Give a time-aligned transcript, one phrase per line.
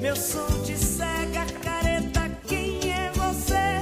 [0.00, 2.30] Meu som te cega, careta.
[2.46, 3.80] Quem é você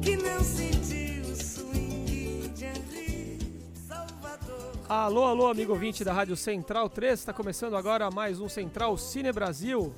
[0.00, 3.38] que não sentiu o swing de Henri
[3.86, 4.72] Salvador?
[4.88, 9.30] Alô, alô, amigo ouvinte da Rádio Central 3, está começando agora mais um Central Cine
[9.30, 9.92] Brasil.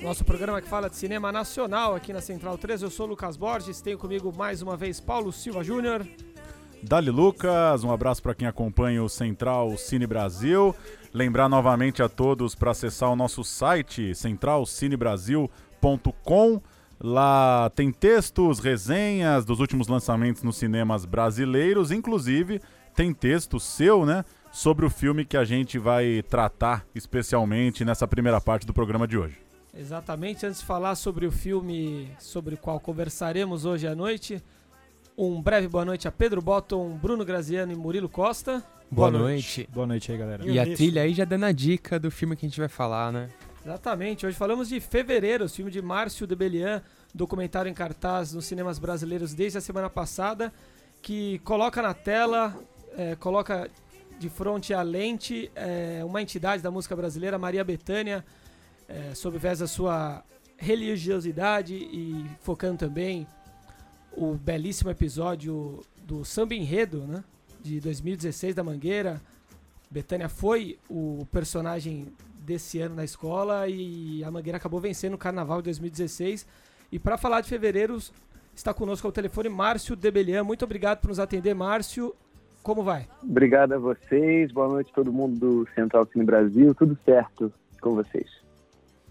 [0.00, 2.80] Nosso programa que fala de cinema nacional aqui na Central 3.
[2.82, 6.06] Eu sou o Lucas Borges, tenho comigo mais uma vez Paulo Silva Júnior.
[6.82, 10.74] Dali Lucas, um abraço para quem acompanha o Central Cine Brasil.
[11.14, 16.62] Lembrar novamente a todos para acessar o nosso site centralcinebrasil.com.
[16.98, 22.62] Lá tem textos, resenhas dos últimos lançamentos nos cinemas brasileiros, inclusive
[22.94, 28.40] tem texto seu, né, sobre o filme que a gente vai tratar especialmente nessa primeira
[28.40, 29.36] parte do programa de hoje.
[29.74, 34.42] Exatamente, antes de falar sobre o filme sobre o qual conversaremos hoje à noite,
[35.16, 38.62] um breve boa noite a Pedro Botton, Bruno Graziano e Murilo Costa.
[38.90, 39.68] Boa, noite.
[39.72, 40.46] Boa noite aí, galera.
[40.46, 43.12] E a trilha aí já dando a dica do filme que a gente vai falar,
[43.12, 43.30] né?
[43.64, 46.82] Exatamente, hoje falamos de Fevereiro, filme de Márcio de Belian,
[47.14, 50.52] documentário em cartaz nos cinemas brasileiros desde a semana passada,
[51.00, 52.56] que coloca na tela,
[52.96, 53.70] é, coloca
[54.18, 58.24] de frente à lente é, uma entidade da música brasileira, Maria Bethânia,
[58.88, 60.24] é, sob viés da sua
[60.56, 63.28] religiosidade e focando também
[64.16, 67.22] o belíssimo episódio do Samba Enredo, né?
[67.62, 69.20] De 2016 da Mangueira.
[69.90, 72.08] Betânia foi o personagem
[72.44, 76.46] desse ano na escola e a Mangueira acabou vencendo o Carnaval de 2016.
[76.90, 77.98] E para falar de fevereiro,
[78.54, 80.44] está conosco ao telefone Márcio Debelian.
[80.44, 82.14] Muito obrigado por nos atender, Márcio.
[82.62, 83.08] Como vai?
[83.22, 87.94] Obrigado a vocês, boa noite a todo mundo do Central Cine Brasil, tudo certo com
[87.94, 88.41] vocês.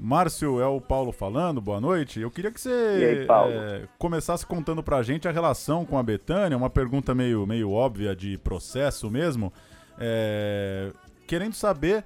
[0.04, 2.20] Márcio, é o Paulo falando, boa noite.
[2.20, 6.58] Eu queria que você aí, é, começasse contando pra gente a relação com a Betânia,
[6.58, 9.54] uma pergunta meio, meio óbvia de processo mesmo.
[10.00, 10.92] É,
[11.28, 12.04] querendo saber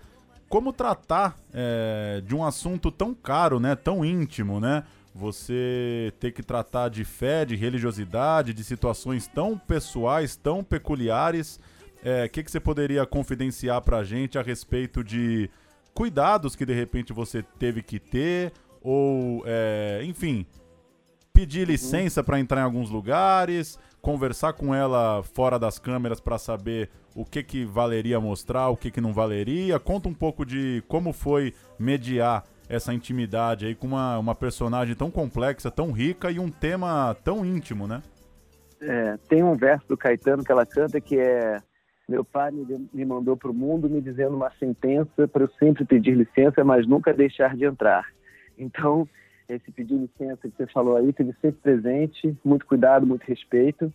[0.50, 3.78] como tratar é, de um assunto tão caro, né?
[3.78, 4.84] Tão íntimo, né?
[5.14, 11.62] Você ter que tratar de fé, de religiosidade, de situações tão pessoais, tão peculiares.
[12.26, 15.50] O que, que você poderia confidenciar pra gente a respeito de
[15.96, 18.52] cuidados que de repente você teve que ter,
[18.82, 20.46] ou, é, enfim,
[21.34, 26.92] pedir licença para entrar em alguns lugares, conversar com ela fora das câmeras para saber
[27.16, 29.80] o que que valeria mostrar, o que que não valeria.
[29.80, 35.10] Conta um pouco de como foi mediar essa intimidade aí com uma, uma personagem tão
[35.10, 38.02] complexa, tão rica e um tema tão íntimo, né?
[38.82, 41.62] É, tem um verso do Caetano que ela canta que é
[42.08, 45.86] meu pai me, me mandou para o mundo me dizendo uma sentença para eu sempre
[45.86, 48.08] pedir licença, mas nunca deixar de entrar.
[48.58, 49.08] Então,
[49.50, 53.92] esse pedir licença que você falou aí, teve sempre presente, muito cuidado, muito respeito.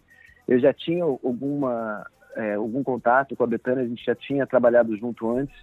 [0.47, 2.04] Eu já tinha alguma,
[2.37, 5.54] é, algum contato com a Betânia, a gente já tinha trabalhado junto antes.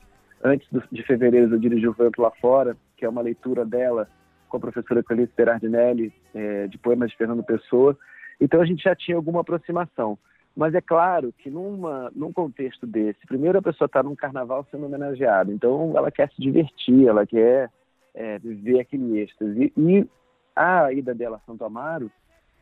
[0.43, 4.07] Antes do, de fevereiro, eu dirigi o Vento Lá Fora, que é uma leitura dela
[4.47, 7.97] com a professora Calice Berardinelli, é, de poemas de Fernando Pessoa.
[8.39, 10.17] Então, a gente já tinha alguma aproximação.
[10.57, 14.87] Mas é claro que numa, num contexto desse, primeiro a pessoa está num carnaval sendo
[14.87, 17.69] homenageada, então ela quer se divertir, ela quer
[18.15, 19.71] é, viver aquele êxtase.
[19.77, 20.09] E, e
[20.55, 22.09] a ida dela a Santo Amaro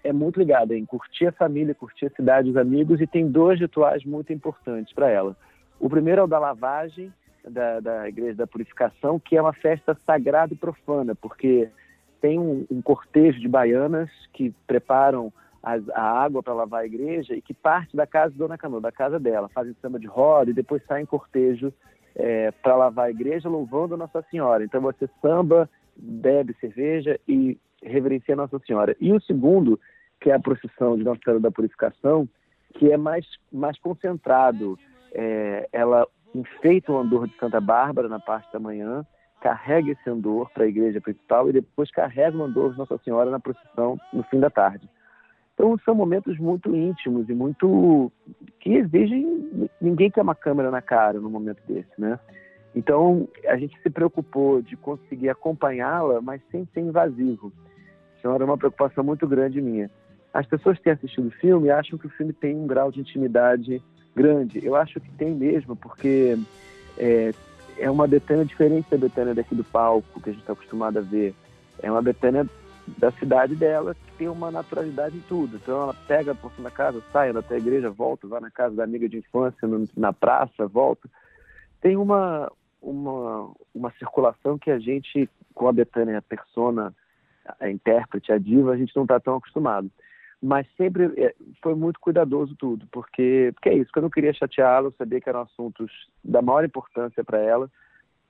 [0.03, 3.61] é muito ligada em curtir a família, curtir a cidade, os amigos, e tem dois
[3.61, 5.33] rituais muito importantes para ela.
[5.79, 7.13] O primeiro é o da lavagem
[7.47, 11.69] da, da Igreja da Purificação, que é uma festa sagrada e profana, porque
[12.19, 15.31] tem um, um cortejo de baianas que preparam
[15.93, 18.91] a água para lavar a igreja e que parte da casa de Dona Canoa, da
[18.91, 21.73] casa dela, fazem samba de roda e depois sai em cortejo
[22.15, 24.63] é, para lavar a igreja louvando Nossa Senhora.
[24.63, 28.95] Então você samba, bebe cerveja e reverencia Nossa Senhora.
[29.01, 29.79] E o segundo,
[30.21, 32.29] que é a procissão de Nossa Senhora da Purificação,
[32.75, 34.77] que é mais, mais concentrado.
[35.13, 39.05] É, ela enfeita o andor de Santa Bárbara na parte da manhã,
[39.41, 43.31] carrega esse andor para a igreja principal e depois carrega o andor de Nossa Senhora
[43.31, 44.89] na procissão no fim da tarde.
[45.55, 48.11] Então são momentos muito íntimos e muito
[48.59, 52.19] que exigem ninguém quer uma câmera na cara no momento desse, né?
[52.75, 57.53] Então a gente se preocupou de conseguir acompanhá-la, mas sem ser invasivo.
[58.17, 59.89] Isso era uma preocupação muito grande minha.
[60.33, 63.81] As pessoas têm assistido o filme acham que o filme tem um grau de intimidade
[64.13, 64.59] grande.
[64.61, 66.37] Eu acho que tem mesmo, porque
[66.97, 67.31] é,
[67.77, 71.01] é uma Betânia diferente da Betânia daqui do palco, que a gente está acostumado a
[71.01, 71.33] ver.
[71.81, 72.45] É uma Betânia
[72.87, 75.57] da cidade dela, que tem uma naturalidade em tudo.
[75.57, 78.51] Então ela pega a porta da casa, sai, anda até a igreja, volta, vai na
[78.51, 81.09] casa da amiga de infância, na praça, volta.
[81.81, 82.51] Tem uma,
[82.81, 86.93] uma, uma circulação que a gente, com a Betânia, a persona,
[87.59, 89.89] a intérprete, a diva, a gente não está tão acostumado.
[90.41, 94.87] Mas sempre é, foi muito cuidadoso tudo, porque, porque é isso, eu não queria chateá-la,
[94.87, 95.91] eu sabia que eram assuntos
[96.23, 97.69] da maior importância para ela,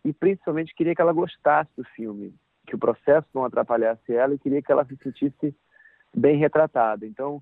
[0.04, 2.34] e principalmente queria que ela gostasse do filme,
[2.66, 5.56] que o processo não atrapalhasse ela e queria que ela se sentisse
[6.14, 7.06] bem retratada.
[7.06, 7.42] Então,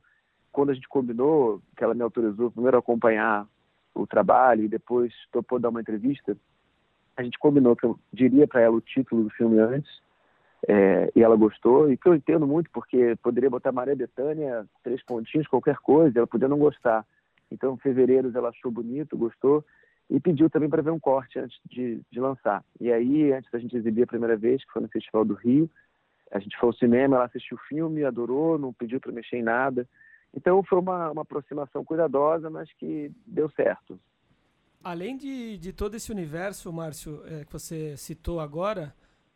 [0.52, 3.48] quando a gente combinou, que ela me autorizou primeiro a acompanhar
[3.94, 6.36] o trabalho e depois topou dar uma entrevista,
[7.16, 10.02] a gente combinou que eu diria para ela o título do filme antes,
[10.68, 15.04] é, e ela gostou, e que eu entendo muito, porque poderia botar Maria Bethânia, três
[15.04, 17.06] pontinhos, qualquer coisa, ela podia não gostar.
[17.52, 19.64] Então, em fevereiro, ela achou bonito, gostou,
[20.14, 22.64] e pediu também para ver um corte antes de, de, lançar.
[22.80, 25.68] E aí, antes da gente exibir a primeira vez, que foi no Festival do Rio,
[26.32, 29.44] a gente foi ao cinema, ela assistiu o filme, adorou, não pediu para mexer em
[29.44, 29.90] nada.
[30.32, 34.00] Então, foi uma, uma aproximação cuidadosa, mas que deu certo.
[34.84, 38.94] Além de, de todo esse universo, Márcio, é, que você citou agora,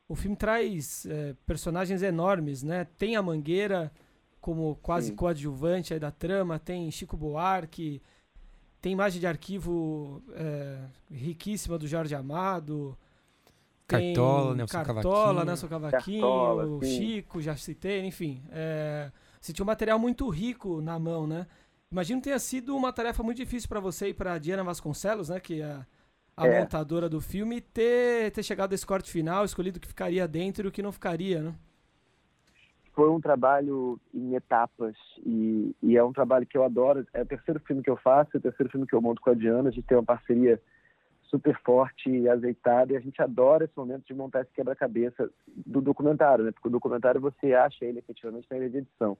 [0.07, 2.85] o filme traz é, personagens enormes, né?
[2.99, 3.91] Tem a Mangueira
[4.39, 5.15] como quase Sim.
[5.15, 7.99] coadjuvante aí da trama, tem Chico Buarque,
[8.87, 10.77] tem imagem de arquivo é,
[11.11, 12.97] riquíssima do Jorge Amado.
[13.85, 15.45] Cartola, Nelson Cartola, Cavaquinho.
[15.45, 18.41] Nelson Cavaquinho, Cartola, Chico, já citei, enfim.
[18.49, 19.11] É,
[19.41, 21.47] você tinha um material muito rico na mão, né?
[21.91, 25.39] Imagino que tenha sido uma tarefa muito difícil para você e para Diana Vasconcelos, né,
[25.39, 25.85] que é
[26.35, 26.59] a é.
[26.59, 30.65] montadora do filme, ter, ter chegado a esse corte final, escolhido o que ficaria dentro
[30.65, 31.55] e o que não ficaria, né?
[32.97, 37.05] Foi um trabalho em etapas e, e, é um trabalho que eu adoro.
[37.13, 39.29] É o terceiro filme que eu faço, é o terceiro filme que eu monto com
[39.29, 39.69] a Diana.
[39.69, 40.59] A gente tem uma parceria
[41.21, 45.79] super forte e azeitada e a gente adora esse momento de montar esse quebra-cabeça do
[45.79, 46.51] documentário, né?
[46.51, 49.15] Porque o documentário você acha ele efetivamente na edição,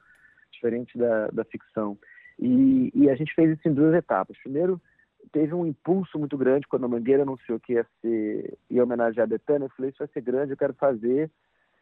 [0.51, 1.95] diferente da, da ficção.
[2.39, 4.35] E, e, a gente fez isso em duas etapas.
[4.41, 4.81] Primeiro,
[5.31, 9.29] teve um impulso muito grande quando a Mangueira anunciou que ia, ser, ia homenagear a
[9.29, 9.65] Betânia.
[9.65, 11.29] Eu falei, isso vai ser grande, eu quero fazer.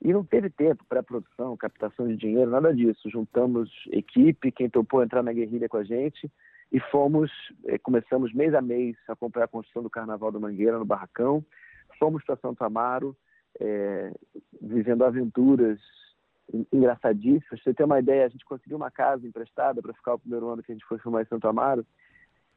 [0.01, 3.09] E não teve tempo para produção, captação de dinheiro, nada disso.
[3.09, 6.29] Juntamos equipe, quem topou entrar na guerrilha com a gente
[6.71, 7.31] e fomos,
[7.65, 11.43] eh, começamos mês a mês a acompanhar a construção do Carnaval da Mangueira no Barracão.
[11.97, 13.15] Fomos para Santo Amaro,
[13.59, 14.11] é,
[14.61, 15.79] vivendo aventuras
[16.71, 17.47] engraçadíssimas.
[17.47, 20.49] Pra você ter uma ideia, a gente conseguiu uma casa emprestada para ficar o primeiro
[20.49, 21.85] ano que a gente foi filmar em Santo Amaro.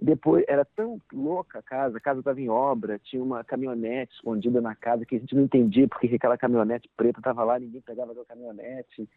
[0.01, 4.61] Depois, era tão louca a casa, a casa estava em obra, tinha uma caminhonete escondida
[4.61, 8.13] na casa que a gente não entendia porque aquela caminhonete preta estava lá, ninguém pegava
[8.13, 9.09] aquela caminhonete,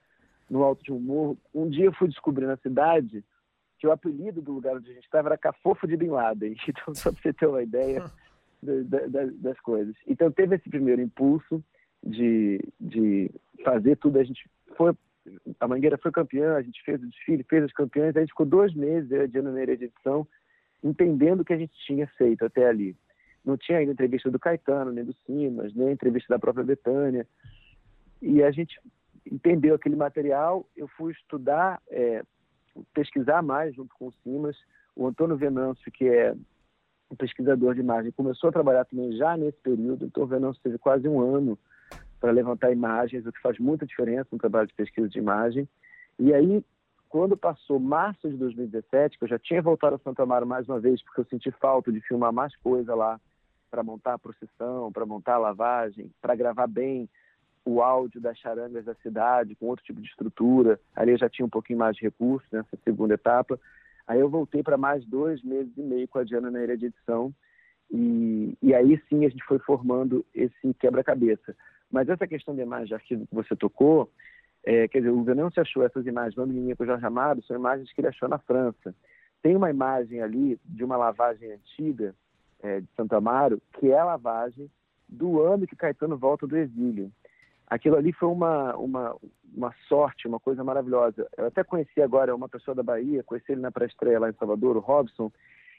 [0.49, 1.37] no alto de um morro.
[1.53, 3.23] Um dia eu fui descobrir na cidade
[3.77, 6.55] que o apelido do lugar onde a gente estava era Cafofo de Bin Laden.
[6.67, 8.03] Então, só para você ter uma ideia
[9.39, 9.95] das coisas.
[10.07, 11.63] Então, teve esse primeiro impulso
[12.03, 13.31] de, de
[13.63, 14.19] fazer tudo.
[14.19, 14.93] A gente foi
[15.59, 18.45] a Mangueira foi campeã, a gente fez o desfile, fez as campeãs, a gente ficou
[18.45, 20.27] dois meses, eu e a Diana na edição,
[20.83, 22.95] entendendo o que a gente tinha feito até ali.
[23.43, 27.27] Não tinha ainda entrevista do Caetano, nem do Simas, nem entrevista da própria Betânia.
[28.21, 28.79] E a gente
[29.25, 32.23] entendeu aquele material, eu fui estudar, é,
[32.93, 34.57] pesquisar mais junto com o Simas.
[34.95, 36.35] O Antônio Venâncio, que é
[37.09, 40.77] um pesquisador de imagem, começou a trabalhar também já nesse período, então o Venâncio teve
[40.77, 41.57] quase um ano
[42.19, 45.67] para levantar imagens, o que faz muita diferença no trabalho de pesquisa de imagem.
[46.19, 46.63] E aí
[47.11, 50.79] quando passou março de 2017, que eu já tinha voltado a Santa Amaro mais uma
[50.79, 53.19] vez, porque eu senti falta de filmar mais coisa lá
[53.69, 57.09] para montar a procissão, para montar a lavagem, para gravar bem
[57.65, 60.79] o áudio das charangas da cidade, com outro tipo de estrutura.
[60.95, 63.59] Ali eu já tinha um pouquinho mais de recursos nessa segunda etapa.
[64.07, 66.85] Aí eu voltei para mais dois meses e meio com a Diana na ilha de
[66.85, 67.33] edição.
[67.91, 71.53] E, e aí sim a gente foi formando esse quebra-cabeça.
[71.91, 74.09] Mas essa questão de imagem de arquivo que você tocou,
[74.63, 77.55] é, quer dizer, o Venâncio achou essas imagens do menininha com o Jorge Amado, são
[77.55, 78.93] imagens que ele achou na França.
[79.41, 82.13] Tem uma imagem ali de uma lavagem antiga
[82.61, 84.69] é, de Santo Amaro, que é a lavagem
[85.09, 87.11] do ano que Caetano volta do exílio.
[87.67, 89.15] Aquilo ali foi uma, uma,
[89.55, 91.27] uma sorte, uma coisa maravilhosa.
[91.37, 94.77] Eu até conheci agora uma pessoa da Bahia, conheci ele na pré-estreia lá em Salvador,
[94.77, 95.31] o Robson.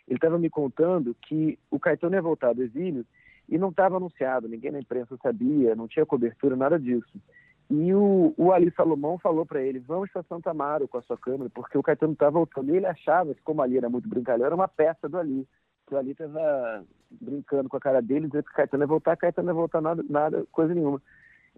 [0.08, 3.06] Ele estava me contando que o Caetano ia voltar do exílio
[3.48, 7.12] e não estava anunciado, ninguém na imprensa sabia, não tinha cobertura, nada disso.
[7.70, 11.16] E o, o Ali Salomão falou para ele: vamos para Santa Amaro com a sua
[11.16, 12.72] câmera, porque o Caetano estava voltando.
[12.72, 15.48] E ele achava que, como Ali era muito brincalhão, era uma peça do Ali.
[15.86, 19.16] Que o Ali estava brincando com a cara dele, dizendo que o Caetano ia voltar,
[19.16, 21.00] Caetano ia voltar nada, nada coisa nenhuma.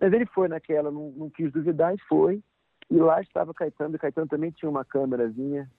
[0.00, 2.42] Mas ele foi naquela, não, não quis duvidar e foi.
[2.90, 5.70] E lá estava Caetano, e Caetano também tinha uma câmerazinha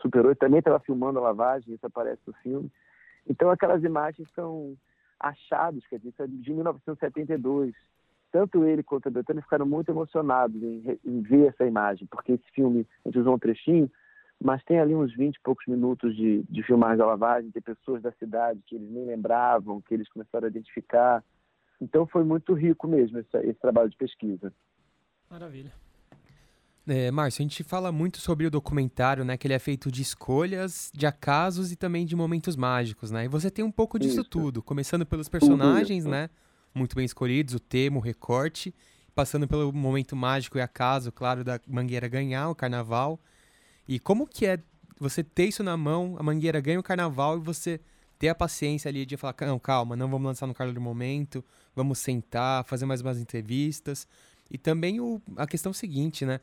[0.00, 2.70] superou, e também estava filmando a lavagem, isso aparece no filme.
[3.28, 4.74] Então aquelas imagens são,
[5.20, 7.74] achados, quer dizer, de 1972.
[8.32, 12.50] Tanto ele quanto a Betânia ficaram muito emocionados em, em, ver essa imagem, porque esse
[12.52, 13.90] filme, a gente usou um trechinho,
[14.42, 18.00] mas tem ali uns 20 e poucos minutos de, de filmagem da lavagem, de pessoas
[18.02, 21.22] da cidade que eles nem lembravam, que eles começaram a identificar.
[21.80, 24.52] Então foi muito rico mesmo esse, esse trabalho de pesquisa.
[25.28, 25.72] Maravilha.
[26.88, 29.36] É, Márcio, a gente fala muito sobre o documentário, né?
[29.36, 33.26] Que ele é feito de escolhas, de acasos e também de momentos mágicos, né?
[33.26, 34.30] E você tem um pouco disso Isso.
[34.30, 36.30] tudo, começando pelos personagens, né?
[36.74, 38.74] Muito bem escolhidos, o tema, o recorte,
[39.14, 43.18] passando pelo momento mágico e acaso, claro, da Mangueira ganhar o carnaval.
[43.88, 44.60] E como que é
[44.98, 47.80] você ter isso na mão, a Mangueira ganha o carnaval e você
[48.18, 51.42] ter a paciência ali de falar, não, calma, não vamos lançar no calor do momento,
[51.74, 54.06] vamos sentar, fazer mais umas entrevistas.
[54.50, 56.38] E também o, a questão seguinte, né?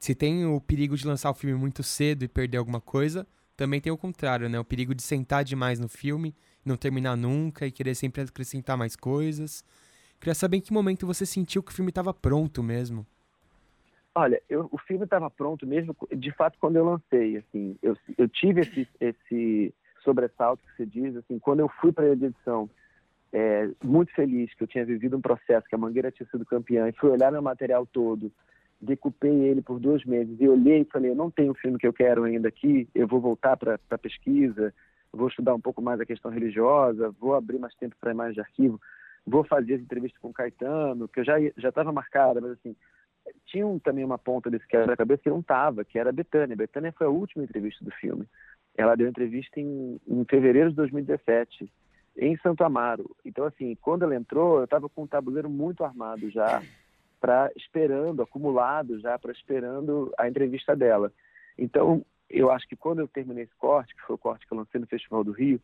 [0.00, 3.80] Se tem o perigo de lançar o filme muito cedo e perder alguma coisa, também
[3.80, 4.58] tem o contrário, né?
[4.58, 6.34] O perigo de sentar demais no filme,
[6.68, 9.64] não terminar nunca e querer sempre acrescentar mais coisas.
[10.20, 13.06] Queria saber em que momento você sentiu que o filme estava pronto mesmo.
[14.14, 17.36] Olha, eu, o filme estava pronto mesmo, de fato, quando eu lancei.
[17.36, 21.16] Assim, eu, eu tive esse, esse sobressalto que você diz.
[21.16, 22.70] Assim, quando eu fui para a edição,
[23.32, 26.88] é, muito feliz que eu tinha vivido um processo, que a Mangueira tinha sido campeã,
[26.88, 28.32] e fui olhar meu material todo
[28.80, 31.86] decupei ele por dois meses e olhei e falei, eu não tenho o filme que
[31.86, 34.72] eu quero ainda aqui, eu vou voltar para a pesquisa,
[35.12, 38.40] vou estudar um pouco mais a questão religiosa, vou abrir mais tempo para imagem de
[38.40, 38.80] arquivo,
[39.26, 42.76] vou fazer as entrevistas com o Caetano, que eu já já estava marcada, mas assim,
[43.46, 46.54] tinha um, também uma ponta desse quebra-cabeça que não estava, que era a Betânia.
[46.54, 48.26] A Betânia foi a última entrevista do filme.
[48.76, 51.70] Ela deu entrevista em, em fevereiro de 2017,
[52.18, 53.10] em Santo Amaro.
[53.24, 56.62] Então, assim, quando ela entrou, eu estava com um tabuleiro muito armado já
[57.20, 61.12] para esperando, acumulado já para esperando a entrevista dela.
[61.58, 64.58] Então, eu acho que quando eu terminei esse corte, que foi o corte que eu
[64.58, 65.60] lancei no Festival do Rio,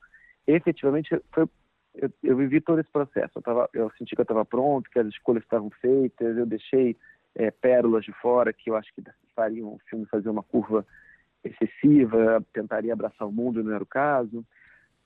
[0.46, 1.48] efetivamente foi,
[1.94, 3.38] eu, eu vivi todo esse processo.
[3.38, 6.96] Eu, tava, eu senti que eu estava pronto, que as escolhas estavam feitas, eu deixei
[7.34, 9.02] é, pérolas de fora que eu acho que
[9.34, 10.86] fariam o filme fazer uma curva
[11.44, 14.44] excessiva, tentaria abraçar o mundo, não era o caso.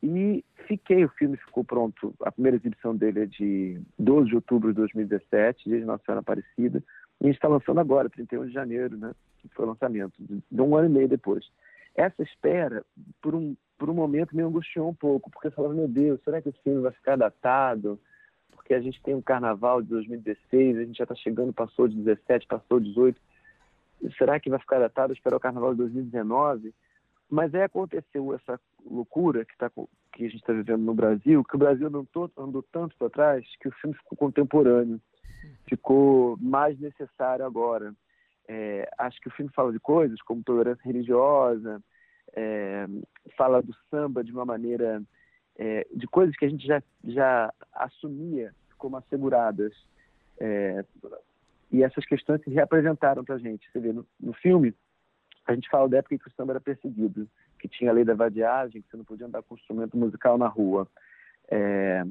[0.02, 2.14] E fiquei, o filme ficou pronto.
[2.20, 6.20] A primeira exibição dele é de 12 de outubro de 2017, dia de Nossa Senhora
[6.20, 6.82] Aparecida.
[7.20, 9.12] E está lançando agora, 31 de janeiro, né?
[9.54, 11.48] Foi o lançamento, de um ano e meio depois.
[11.94, 12.84] Essa espera,
[13.22, 16.42] por um, por um momento, me angustiou um pouco, porque eu falava, meu Deus, será
[16.42, 17.98] que esse filme vai ficar datado?
[18.50, 21.96] Porque a gente tem um carnaval de 2016, a gente já está chegando, passou de
[21.96, 23.20] 17, passou de 18.
[24.18, 25.12] Será que vai ficar datado?
[25.12, 26.74] Esperar o carnaval de 2019?
[27.30, 29.70] Mas aí aconteceu essa loucura que, tá,
[30.12, 33.44] que a gente está vivendo no Brasil, que o Brasil andou, andou tanto para trás
[33.60, 35.00] que o filme ficou contemporâneo,
[35.68, 37.94] ficou mais necessário agora.
[38.48, 41.82] É, acho que o filme fala de coisas como tolerância religiosa,
[42.34, 42.86] é,
[43.36, 45.02] fala do samba de uma maneira
[45.56, 49.72] é, de coisas que a gente já, já assumia como asseguradas.
[50.38, 50.84] É,
[51.72, 53.70] e essas questões se reapresentaram para a gente.
[53.70, 54.74] Você vê, no, no filme,
[55.46, 57.28] a gente fala da época em que o samba era perseguido,
[57.58, 60.46] que tinha a lei da vadiagem, que você não podia andar com instrumento musical na
[60.46, 60.86] rua.
[61.48, 62.04] É,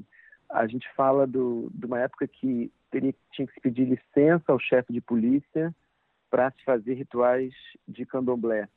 [0.50, 4.60] a gente fala do, de uma época que teria, tinha que se pedir licença ao
[4.60, 5.74] chefe de polícia
[6.30, 7.54] para se fazer rituais
[7.88, 8.68] de candomblé.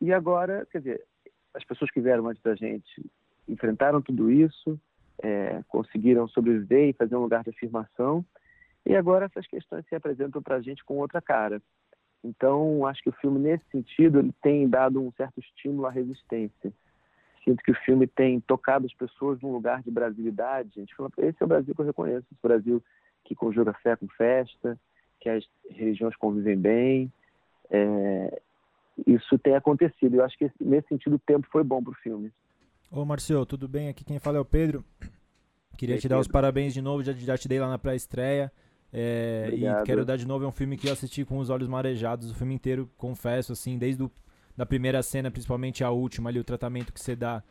[0.00, 1.04] E agora, quer dizer,
[1.54, 3.04] as pessoas que vieram antes da gente
[3.48, 4.78] enfrentaram tudo isso,
[5.22, 8.24] é, conseguiram sobreviver e fazer um lugar de afirmação,
[8.84, 11.60] e agora essas questões se apresentam para a gente com outra cara.
[12.22, 16.72] Então, acho que o filme, nesse sentido, ele tem dado um certo estímulo à resistência.
[17.46, 20.72] Sinto que o filme tem tocado as pessoas num lugar de brasilidade.
[20.76, 22.82] A gente fala, esse é o Brasil que eu reconheço, esse Brasil
[23.24, 24.78] que conjuga fé com festa,
[25.20, 27.12] que as religiões convivem bem.
[27.70, 28.40] É,
[29.06, 30.16] isso tem acontecido.
[30.16, 32.32] Eu acho que nesse sentido o tempo foi bom para o filme.
[32.90, 33.88] Ô Marcio, tudo bem?
[33.88, 34.84] Aqui quem fala é o Pedro.
[35.76, 38.50] Queria te dar os parabéns de novo, já, já te dei lá na pré-estreia.
[38.92, 41.68] É, e quero dar de novo, é um filme que eu assisti com os olhos
[41.68, 44.10] marejados o filme inteiro, confesso, assim, desde o,
[44.56, 47.42] da primeira cena, principalmente a última ali, o tratamento que você dá,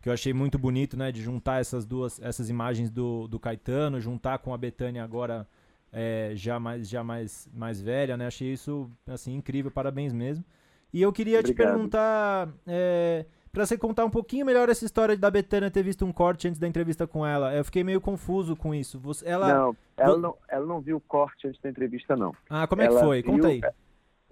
[0.00, 4.00] que eu achei muito bonito, né, de juntar essas duas, essas imagens do, do Caetano,
[4.00, 5.46] juntar com a Betânia agora
[5.92, 10.44] é, já, mais, já mais, mais velha, né, achei isso, assim, incrível, parabéns mesmo.
[10.92, 11.66] E eu queria Obrigado.
[11.66, 12.48] te perguntar...
[12.66, 16.48] É, Pra você contar um pouquinho melhor essa história da Betânia ter visto um corte
[16.48, 17.54] antes da entrevista com ela.
[17.54, 18.98] Eu fiquei meio confuso com isso.
[19.00, 19.52] Você, ela...
[19.52, 22.34] Não, ela não, ela não viu o corte antes da entrevista, não.
[22.48, 23.22] Ah, como é que foi?
[23.22, 23.60] Conta aí.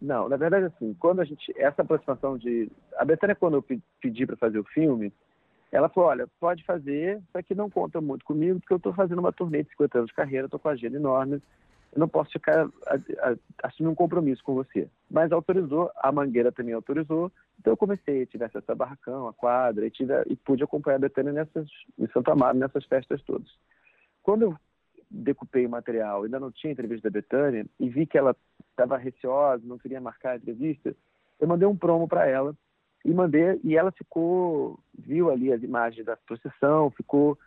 [0.00, 1.52] Não, na verdade, assim, quando a gente.
[1.57, 2.71] Essa aproximação de.
[2.97, 3.64] A Betânia, quando eu
[4.00, 5.12] pedi para fazer o filme,
[5.71, 9.19] ela falou: olha, pode fazer, só que não conta muito comigo, porque eu estou fazendo
[9.19, 11.42] uma turnê de 50 anos de carreira, estou com a agenda enorme.
[11.92, 14.88] eu não posso ficar a, a, assumir um compromisso com você.
[15.11, 19.90] Mas autorizou, a Mangueira também autorizou, então eu comecei, tivesse essa barracão, a quadra, e,
[19.90, 23.49] tive, e pude acompanhar a Betânia nessas, em Santo Amaro, nessas festas todas.
[24.23, 24.57] Quando eu
[25.10, 28.36] decupei o material, ainda não tinha entrevista da Betânia, e vi que ela
[28.70, 30.94] estava receosa, não queria marcar a entrevista,
[31.40, 32.54] eu mandei um promo para ela,
[33.04, 37.38] e mandei, e ela ficou, viu ali as imagens da procissão, ficou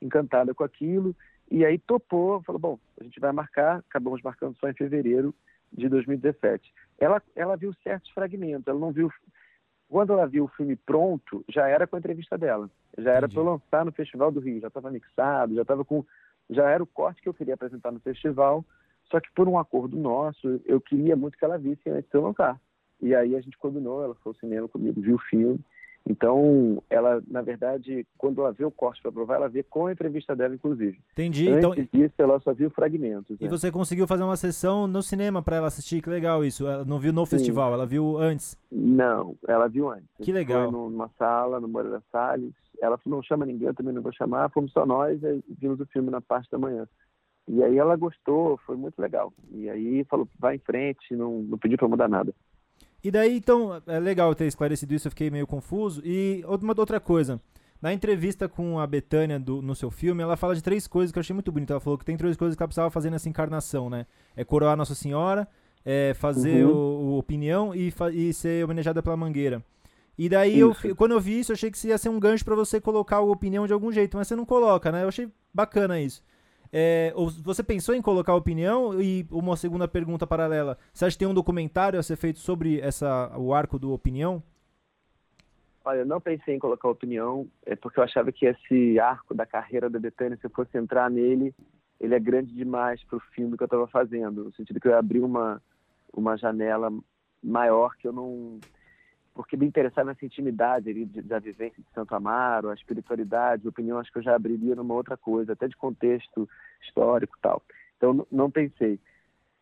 [0.00, 1.14] encantada com aquilo,
[1.50, 5.34] e aí topou, falou, bom, a gente vai marcar, acabamos marcando só em fevereiro
[5.70, 6.72] de 2017.
[6.98, 9.10] Ela, ela viu certos fragmentos, ela não viu...
[9.88, 12.70] Quando ela viu o filme pronto, já era com a entrevista dela.
[12.96, 16.02] Já era para lançar no Festival do Rio, já estava mixado, já estava com...
[16.50, 18.64] Já era o corte que eu queria apresentar no festival,
[19.10, 22.22] só que por um acordo nosso, eu queria muito que ela visse antes de eu
[22.22, 22.60] lançar.
[23.00, 25.60] E aí a gente combinou, ela foi ao cinema comigo, viu o filme,
[26.08, 29.92] então, ela, na verdade, quando ela vê o corte para provar, ela vê com a
[29.92, 30.98] entrevista dela, inclusive.
[31.12, 31.48] Entendi.
[31.48, 32.00] Antes então...
[32.00, 33.36] disso, ela só viu fragmentos.
[33.40, 33.50] E né?
[33.50, 36.02] você conseguiu fazer uma sessão no cinema para ela assistir?
[36.02, 36.66] Que legal isso.
[36.66, 37.36] Ela não viu no Sim.
[37.36, 38.58] festival, ela viu antes.
[38.70, 40.08] Não, ela viu antes.
[40.20, 40.70] Que legal.
[40.70, 42.52] Foi numa sala, no Moreira Salles.
[42.80, 44.50] Ela falou, não chama ninguém, eu também não vou chamar.
[44.50, 46.88] Fomos só nós e vimos o filme na parte da manhã.
[47.46, 49.32] E aí ela gostou, foi muito legal.
[49.52, 52.34] E aí falou, vai em frente, não, não pediu para mudar nada.
[53.04, 56.00] E daí, então, é legal ter esclarecido isso, eu fiquei meio confuso.
[56.04, 57.40] E uma outra coisa,
[57.80, 61.20] na entrevista com a Betânia no seu filme, ela fala de três coisas que eu
[61.20, 61.72] achei muito bonito.
[61.72, 64.06] Ela falou que tem três coisas que ela precisava fazer nessa encarnação, né?
[64.36, 65.48] É coroar Nossa Senhora,
[65.84, 66.72] é fazer uhum.
[66.72, 69.64] o, o, Opinião e, e, ser homenageada pela Mangueira.
[70.16, 72.54] E daí, eu, quando eu vi isso, eu achei que ia ser um gancho para
[72.54, 75.02] você colocar o Opinião de algum jeito, mas você não coloca, né?
[75.02, 76.22] Eu achei bacana isso.
[76.72, 77.12] É,
[77.44, 78.98] você pensou em colocar opinião?
[79.00, 82.80] E uma segunda pergunta paralela: você acha que tem um documentário a ser feito sobre
[82.80, 84.42] essa, o arco do opinião?
[85.84, 89.44] Olha, eu não pensei em colocar opinião, é porque eu achava que esse arco da
[89.44, 91.52] carreira da Betânia, se eu fosse entrar nele,
[92.00, 94.96] ele é grande demais para o filme que eu estava fazendo, no sentido que eu
[94.96, 95.60] abri uma,
[96.12, 96.88] uma janela
[97.42, 98.60] maior que eu não
[99.34, 103.98] porque me interessava nessa intimidade ali, da vivência de Santo Amaro, a espiritualidade, a opinião,
[103.98, 106.48] acho que eu já abriria numa outra coisa, até de contexto
[106.82, 107.62] histórico tal.
[107.96, 108.98] Então, não pensei.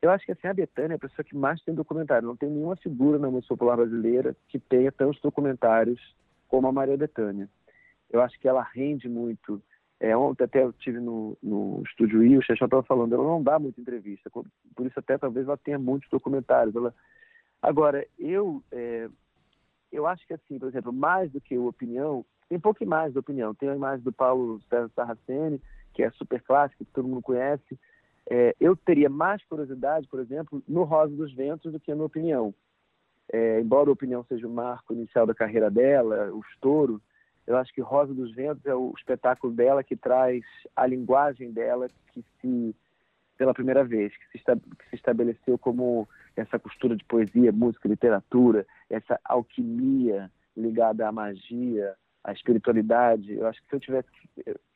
[0.03, 2.27] Eu acho que assim, a Betânia é a pessoa que mais tem documentário.
[2.27, 6.01] Não tem nenhuma figura na música popular brasileira que tenha tantos documentários
[6.49, 7.49] como a Maria Betânia.
[8.11, 9.62] Eu acho que ela rende muito.
[10.01, 13.42] É, ontem até eu tive no, no estúdio I, o Xexão estava falando, ela não
[13.42, 16.75] dá muita entrevista, por isso até talvez ela tenha muitos documentários.
[16.75, 16.95] Ela...
[17.61, 19.11] Agora, eu é,
[19.92, 23.14] eu acho que assim, por exemplo, mais do que o opinião, tem um pouco mais
[23.14, 23.55] da opinião.
[23.55, 25.61] Tem a imagem do Paulo César Sarraceni,
[25.94, 27.79] que é super clássica, que todo mundo conhece.
[28.29, 32.55] É, eu teria mais curiosidade, por exemplo, no Rosa dos Ventos do que no Opinião.
[33.33, 37.00] É, embora a Opinião seja o marco inicial da carreira dela, o estouro,
[37.46, 41.88] eu acho que Rosa dos Ventos é o espetáculo dela que traz a linguagem dela
[42.12, 42.74] que se
[43.40, 44.44] pela primeira vez, que se,
[44.92, 53.33] estabeleceu como essa costura de poesia, música, literatura, essa alquimia ligada à magia, à espiritualidade.
[53.33, 54.09] Eu acho que se eu tivesse,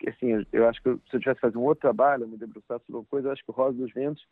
[0.09, 3.05] assim, eu acho que se eu tivesse fazer um outro trabalho, me debruçar sobre uma
[3.05, 4.27] coisa, eu acho que o Rosa dos Ventos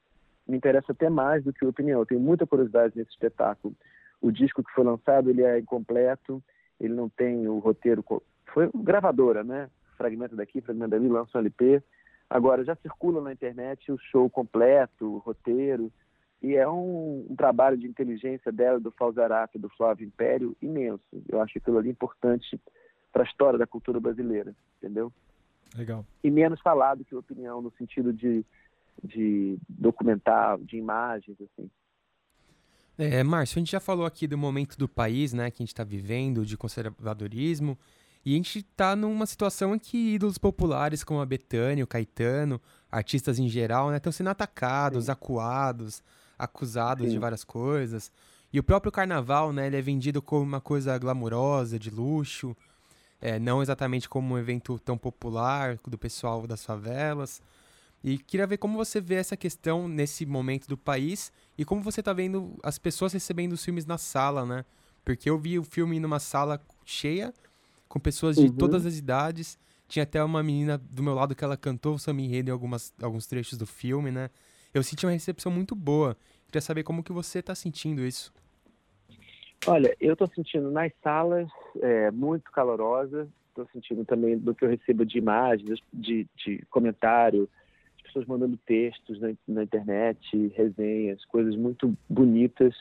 [0.48, 2.00] me interessa até mais do que a opinião.
[2.00, 3.74] Eu tenho muita curiosidade nesse espetáculo.
[4.18, 6.42] O disco que foi lançado, ele é incompleto,
[6.80, 8.02] ele não tem o roteiro,
[8.46, 9.68] foi gravadora, né?
[9.98, 11.82] Fragmento daqui, fragmento dali, lança um LP
[12.32, 15.92] Agora, já circula na internet o show completo, o roteiro,
[16.42, 21.04] e é um, um trabalho de inteligência dela, do Falzarato, do Flávio Império, imenso.
[21.28, 22.58] Eu acho aquilo ali importante
[23.12, 25.12] para a história da cultura brasileira, entendeu?
[25.76, 26.06] Legal.
[26.24, 28.42] E menos falado que opinião, no sentido de,
[29.04, 31.70] de documentar, de imagens, assim.
[32.96, 35.74] É, Márcio, a gente já falou aqui do momento do país, né, que a gente
[35.74, 37.76] está vivendo, de conservadorismo,
[38.24, 42.61] e a gente está numa situação em que ídolos populares como a Betânia, o Caetano,
[42.90, 45.11] artistas em geral, né, estão sendo atacados, Sim.
[45.11, 46.02] acuados,
[46.38, 47.12] acusados Sim.
[47.12, 48.12] de várias coisas.
[48.52, 52.54] E o próprio carnaval, né, ele é vendido como uma coisa glamurosa, de luxo,
[53.20, 57.40] é, não exatamente como um evento tão popular do pessoal das favelas.
[58.04, 62.00] E queria ver como você vê essa questão nesse momento do país e como você
[62.00, 64.64] está vendo as pessoas recebendo os filmes na sala, né?
[65.04, 67.32] Porque eu vi o filme numa sala cheia,
[67.92, 68.57] com pessoas de uhum.
[68.57, 69.59] todas as idades.
[69.87, 72.94] Tinha até uma menina do meu lado que ela cantou o samba enredo em algumas,
[73.02, 74.31] alguns trechos do filme, né?
[74.72, 76.16] Eu senti uma recepção muito boa.
[76.46, 78.33] Queria saber como que você está sentindo isso.
[79.66, 81.50] Olha, eu estou sentindo nas salas
[81.83, 83.28] é, muito calorosa.
[83.50, 87.46] Estou sentindo também do que eu recebo de imagens, de, de comentário,
[87.98, 92.74] de pessoas mandando textos na, na internet, resenhas, coisas muito bonitas.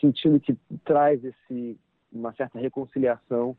[0.00, 1.78] Sentindo que traz esse
[2.12, 3.56] uma certa reconciliação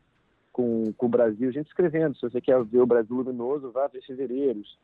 [0.54, 4.04] com, com o Brasil, gente escrevendo, se você quer ver o Brasil luminoso, vá ver
[4.04, 4.78] Fevereiros.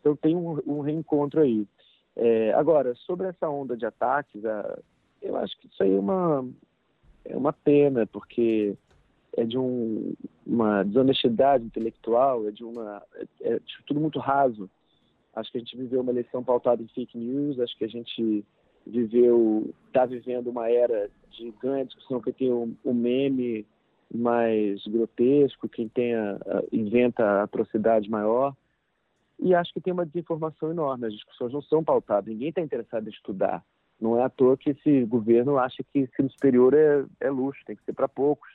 [0.00, 1.66] Então tem um, um reencontro aí.
[2.14, 4.78] É, agora, sobre essa onda de ataques, a,
[5.22, 6.46] eu acho que isso aí é uma,
[7.24, 8.76] é uma pena, porque
[9.36, 10.14] é de um,
[10.46, 13.02] uma desonestidade intelectual, é de uma
[13.40, 14.68] é, é tudo muito raso.
[15.34, 18.44] Acho que a gente viveu uma eleição pautada em fake news, acho que a gente
[18.86, 23.66] viveu, está vivendo uma era de grande discussão que tem o, meme
[24.12, 28.54] mais grotesco, quem tem a, a, inventa atrocidade maior.
[29.38, 31.06] E acho que tem uma desinformação enorme.
[31.06, 32.32] As discussões não são pautadas.
[32.32, 33.64] Ninguém está interessado em estudar.
[34.00, 37.76] Não é à toa que esse governo acha que ensino superior é, é luxo, tem
[37.76, 38.50] que ser para poucos.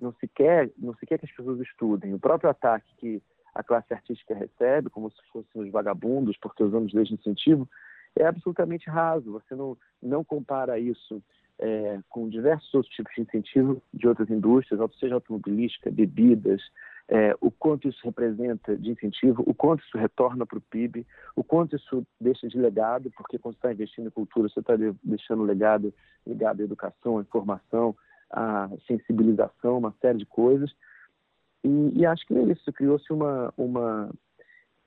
[0.00, 2.14] Não se quer, não se quer que as pessoas estudem.
[2.14, 3.22] O próprio ataque que
[3.54, 7.68] a classe artística recebe, como se fossem os vagabundos, porque usamos leis de incentivo,
[8.16, 9.32] é absolutamente raso.
[9.32, 11.22] Você não, não compara isso
[11.58, 16.60] é, com diversos outros tipos de incentivo de outras indústrias, seja automobilística, bebidas,
[17.08, 21.44] é, o quanto isso representa de incentivo, o quanto isso retorna para o PIB, o
[21.44, 25.42] quanto isso deixa de legado, porque quando você está investindo em cultura, você está deixando
[25.42, 25.92] legado
[26.26, 27.94] ligado à educação, à informação,
[28.30, 30.74] à sensibilização, uma série de coisas.
[31.62, 34.10] E, e acho que isso, criou-se uma, uma.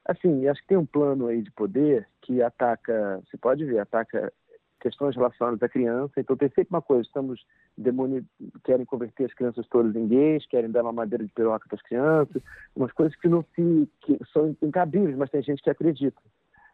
[0.05, 4.31] Assim, acho que tem um plano aí de poder que ataca, você pode ver, ataca
[4.79, 6.13] questões relacionadas à criança.
[6.17, 7.45] Então tem sempre uma coisa, estamos
[7.77, 8.25] demoni...
[8.63, 11.81] querem converter as crianças todas em gays, querem dar uma madeira de piroca para as
[11.81, 12.41] crianças,
[12.75, 16.21] umas coisas que não se que são incabíveis, mas tem gente que acredita.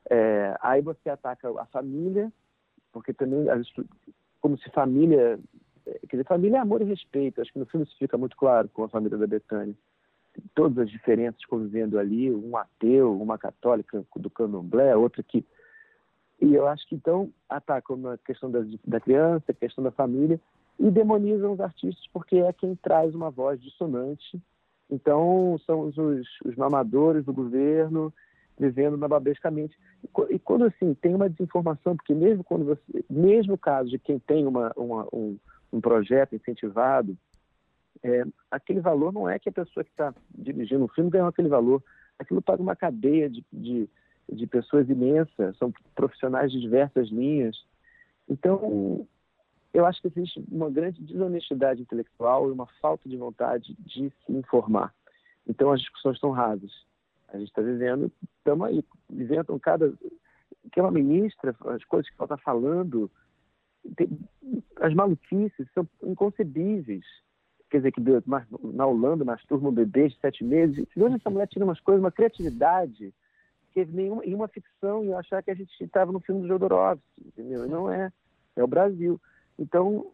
[0.10, 2.32] É, aí você ataca a família,
[2.92, 3.46] porque também
[4.42, 5.39] como se família,
[5.86, 7.42] é, quer dizer, família é amor e respeito.
[7.42, 9.74] Acho que no filme isso fica muito claro com a família da Betânia.
[10.54, 15.46] Todas as diferenças convivendo ali, um ateu, uma católica do candomblé, outra que
[16.41, 20.39] e eu acho que então atacam a questão da, da criança, a questão da família
[20.80, 24.41] e demonizam os artistas porque é quem traz uma voz dissonante.
[24.89, 28.13] Então são os, os mamadores do governo
[28.60, 29.78] vivendo nababescamente.
[30.30, 34.46] E quando assim tem uma desinformação, porque mesmo quando você, mesmo caso de quem tem
[34.46, 35.38] uma, uma um,
[35.72, 37.17] um projeto incentivado,
[38.04, 41.48] é, aquele valor não é que a pessoa que está dirigindo o filme ganhou aquele
[41.48, 41.82] valor.
[42.19, 43.89] Aquilo paga uma cadeia de, de
[44.31, 47.55] de pessoas imensas, são profissionais de diversas linhas.
[48.27, 49.07] Então,
[49.73, 54.31] eu acho que existe uma grande desonestidade intelectual e uma falta de vontade de se
[54.31, 54.93] informar.
[55.47, 56.71] Então, as discussões estão rasas.
[57.29, 59.91] A gente está vivendo, estamos aí, vivendo cada.
[60.71, 63.12] Que é uma ministra, as coisas que ela está falando,
[63.97, 64.07] tem,
[64.77, 67.05] as maluquices são inconcebíveis.
[67.69, 68.01] Quer dizer, que
[68.73, 70.88] na Holanda masturba um bebê de sete meses.
[70.95, 73.12] Hoje essa mulher tira umas coisas, uma criatividade
[73.73, 77.65] teve nenhuma, nenhuma ficção e achar que a gente estava no filme do Jodorowsky, entendeu?
[77.65, 78.12] E não é.
[78.55, 79.19] É o Brasil.
[79.57, 80.12] Então,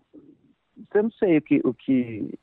[0.94, 2.40] eu não sei o que, o que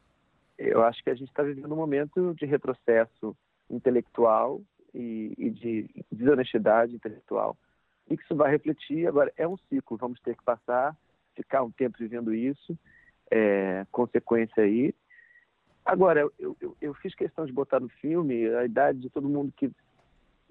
[0.59, 3.37] eu acho que a gente está vivendo um momento de retrocesso
[3.71, 4.61] intelectual
[4.95, 7.57] e, e, de desonestidade intelectual
[8.09, 9.07] e que isso vai refletir.
[9.07, 10.97] Agora, é um ciclo, vamos ter que passar,
[11.35, 12.79] ficar um tempo vivendo isso,
[13.31, 14.95] é, consequência aí.
[15.85, 19.53] Agora, eu, eu, eu, fiz questão de botar no filme a idade de todo mundo
[19.57, 19.71] que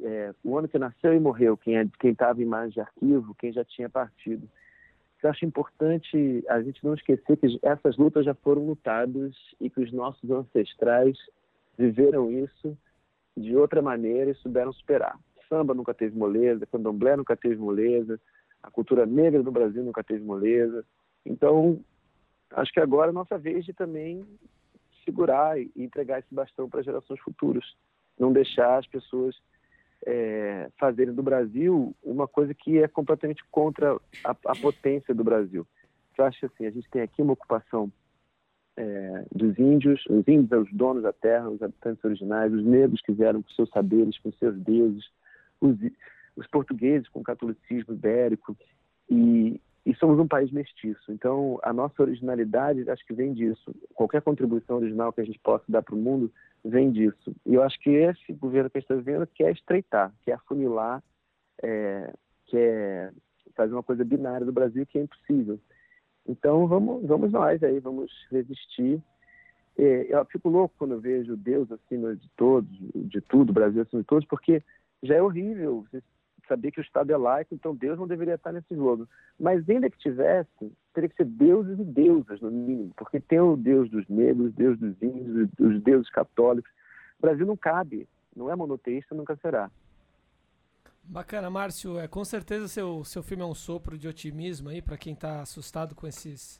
[0.01, 3.51] é, o ano que nasceu e morreu, quem é, estava em mais de arquivo, quem
[3.51, 4.47] já tinha partido.
[5.23, 9.81] Eu acho importante a gente não esquecer que essas lutas já foram lutadas e que
[9.81, 11.17] os nossos ancestrais
[11.75, 12.77] viveram isso
[13.35, 15.17] de outra maneira e souberam superar.
[15.49, 18.19] Samba nunca teve moleza, candomblé nunca teve moleza,
[18.61, 20.85] a cultura negra do Brasil nunca teve moleza.
[21.25, 21.79] Então,
[22.51, 24.23] acho que agora é nossa vez de também
[25.03, 27.65] segurar e entregar esse bastão para gerações futuras.
[28.19, 29.35] Não deixar as pessoas
[30.05, 35.65] é, fazerem do Brasil uma coisa que é completamente contra a, a potência do Brasil.
[36.17, 37.91] Eu acho assim, a gente tem aqui uma ocupação
[38.77, 43.01] é, dos índios, os índios são os donos da terra, os habitantes originais, os negros
[43.01, 45.03] que vieram com seus saberes, com seus deuses,
[45.59, 45.75] os,
[46.35, 48.55] os portugueses com o catolicismo ibérico,
[49.09, 51.11] e, e somos um país mestiço.
[51.11, 53.73] Então, a nossa originalidade, acho que vem disso.
[53.93, 56.31] Qualquer contribuição original que a gente possa dar para o mundo
[56.65, 57.35] vem disso.
[57.45, 61.03] E eu acho que esse governo que a gente está vivendo quer estreitar, quer afunilar,
[61.61, 62.11] é,
[62.47, 63.13] quer
[63.55, 65.59] fazer uma coisa binária do Brasil que é impossível.
[66.27, 69.01] Então, vamos, vamos nós aí, vamos resistir.
[69.77, 74.01] É, eu fico louco quando eu vejo Deus acima de todos, de tudo, Brasil acima
[74.01, 74.63] de todos, porque
[75.03, 75.85] já é horrível
[76.47, 79.07] saber que o Estado é laico, então Deus não deveria estar nesse jogo.
[79.39, 80.49] Mas ainda que tivesse,
[80.93, 84.77] teria que ser deuses e deusas, no mínimo, porque tem o Deus dos negros, Deus
[84.79, 86.71] dos índios, os deuses católicos.
[87.19, 89.69] O Brasil não cabe, não é monoteísta, nunca será.
[91.07, 91.99] Bacana, Márcio.
[91.99, 95.41] É, com certeza seu, seu filme é um sopro de otimismo aí para quem está
[95.41, 96.59] assustado com esses,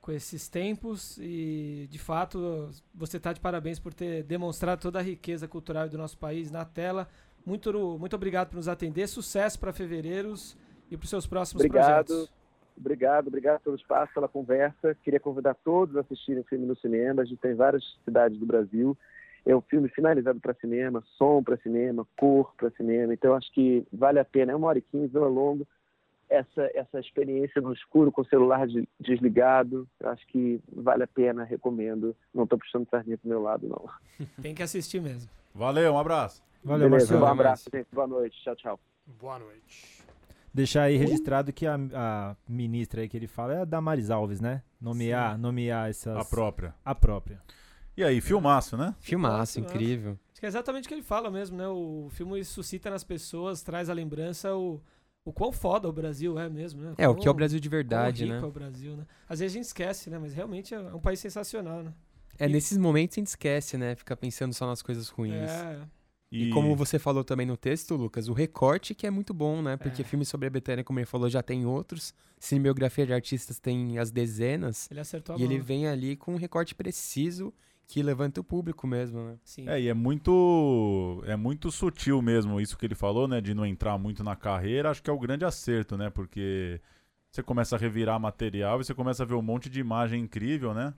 [0.00, 5.02] com esses tempos e, de fato, você está de parabéns por ter demonstrado toda a
[5.02, 7.06] riqueza cultural do nosso país na tela.
[7.44, 9.06] Muito, muito obrigado por nos atender.
[9.08, 10.56] Sucesso para fevereiros
[10.90, 12.32] e para os seus próximos obrigado, projetos.
[12.76, 14.96] Obrigado, obrigado pelo espaço, pela conversa.
[15.02, 17.22] Queria convidar todos a assistirem o filme no cinema.
[17.22, 18.96] A gente tem várias cidades do Brasil.
[19.44, 23.12] É um filme finalizado para cinema, som para cinema, cor para cinema.
[23.12, 24.52] Então, acho que vale a pena.
[24.52, 25.66] É uma hora e quinze, não é longo.
[26.30, 31.44] Essa, essa experiência no escuro, com o celular de, desligado, acho que vale a pena,
[31.44, 32.16] recomendo.
[32.32, 34.26] Não estou puxando sardinha pro meu lado, não.
[34.40, 35.28] Tem que assistir mesmo.
[35.54, 36.42] Valeu, um abraço.
[36.64, 37.24] Valeu, Beleza, Marcelo.
[37.24, 37.88] um abraço, gente.
[37.92, 38.36] Boa noite.
[38.42, 38.80] Tchau, tchau.
[39.20, 40.02] Boa noite.
[40.54, 44.40] Deixar aí registrado que a, a ministra aí que ele fala é a Damares Alves,
[44.40, 44.62] né?
[44.80, 46.16] Nomear, nomear essas...
[46.16, 46.74] A própria.
[46.84, 47.40] A própria.
[47.96, 48.94] E aí, filmaço, né?
[49.00, 50.18] Filmaço, incrível.
[50.30, 51.66] Acho que é exatamente o que ele fala mesmo, né?
[51.68, 54.80] O filme suscita nas pessoas, traz a lembrança o,
[55.24, 56.94] o quão foda o Brasil é mesmo, né?
[56.98, 58.42] É, o Quão- que é o Brasil de quão verdade, rico né?
[58.42, 59.06] é o Brasil, né?
[59.28, 60.18] Às vezes a gente esquece, né?
[60.18, 61.92] Mas realmente é um país sensacional, né?
[62.38, 63.94] É, nesses momentos a gente esquece, né?
[63.94, 65.50] Fica pensando só nas coisas ruins.
[65.50, 65.80] É,
[66.32, 69.76] E como você falou também no texto, Lucas, o recorte que é muito bom, né?
[69.76, 70.04] Porque É.
[70.04, 72.14] filmes sobre a Betânia, como ele falou, já tem outros.
[72.38, 74.88] Cinebiografia de artistas tem as dezenas.
[74.90, 75.64] ele acertou a E ele mão.
[75.64, 77.52] vem ali com um recorte preciso
[77.86, 79.36] que levanta o público mesmo, né?
[79.44, 79.68] Sim.
[79.68, 83.66] É, e é muito é muito sutil mesmo isso que ele falou, né, de não
[83.66, 86.08] entrar muito na carreira, acho que é o grande acerto, né?
[86.08, 86.80] Porque
[87.30, 90.72] você começa a revirar material e você começa a ver um monte de imagem incrível,
[90.72, 90.94] né?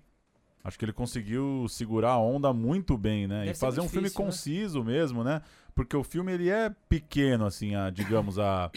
[0.65, 3.41] Acho que ele conseguiu segurar a onda muito bem, né?
[3.41, 4.31] Deve e fazer um muito filme difícil, né?
[4.31, 5.43] conciso mesmo, né?
[5.75, 8.71] Porque o filme ele é pequeno assim, a, digamos a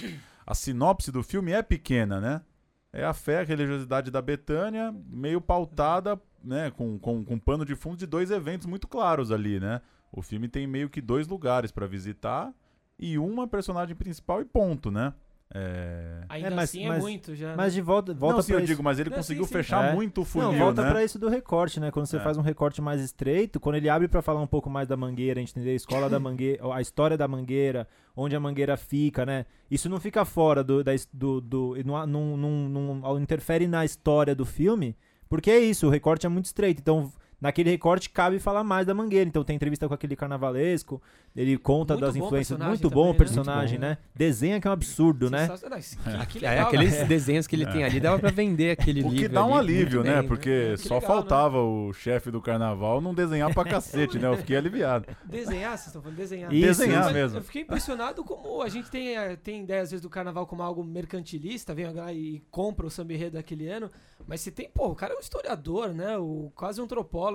[0.48, 2.42] a sinopse do filme é pequena, né?
[2.94, 7.76] É a fé, a religiosidade da Betânia, meio pautada, né, com, com, com pano de
[7.76, 9.82] fundo de dois eventos muito claros ali, né?
[10.10, 12.54] O filme tem meio que dois lugares pra visitar
[12.98, 15.14] e uma personagem principal e ponto, né?
[15.54, 16.22] É...
[16.28, 17.56] Ainda É, mas- assim é mas- muito já.
[17.56, 18.68] Mas de volta, volta Não, sim, pra eu isso.
[18.74, 19.54] digo, mas ele Não, conseguiu sim, sim.
[19.54, 19.94] fechar É.
[19.96, 20.90] muito o funil, Não, volta né?
[20.92, 21.90] pra isso do recorte, né?
[21.90, 22.20] Quando você É.
[22.20, 25.40] faz um recorte mais estreito, quando ele abre pra falar um pouco mais da Mangueira,
[25.40, 29.26] a gente entender a escola da Mangueira, a história da Mangueira, onde a Mangueira fica,
[29.26, 29.46] né?
[29.72, 34.36] Isso não fica fora do, da, do, do não, não, não, não interfere na história
[34.36, 34.98] do filme,
[35.30, 38.94] porque é isso, o recorte é muito estreito, então naquele recorte cabe falar mais da
[38.94, 41.02] Mangueira, então tem entrevista com aquele carnavalesco,
[41.36, 43.18] ele conta Muito das o influências, muito bom o né?
[43.18, 43.98] personagem, né?
[44.16, 45.48] Desenha que é um absurdo, né?
[46.28, 47.06] Que É, aqueles né?
[47.06, 49.18] desenhos que ele tem ali, dava pra vender aquele O livro.
[49.18, 50.20] que dá um ali, alívio, né?
[50.20, 51.16] bem, Porque Que só legal, né?
[51.16, 54.28] faltava o chefe do carnaval não desenhar pra cacete, né?
[54.28, 55.06] Eu fiquei aliviado.
[55.26, 56.52] Desenhar, vocês estão falando desenhar.
[56.52, 57.38] Isso, Desenhar Mas mesmo.
[57.38, 60.64] Eu fiquei impressionado como a gente tem, eh, tem ideia, às vezes, do carnaval como
[60.64, 63.92] algo mercantilista, vem lá e compra o samba enredo daquele ano,
[64.28, 66.18] mas se tem, pô, o cara é um historiador, né?
[66.18, 67.27] O, quase um antropólogo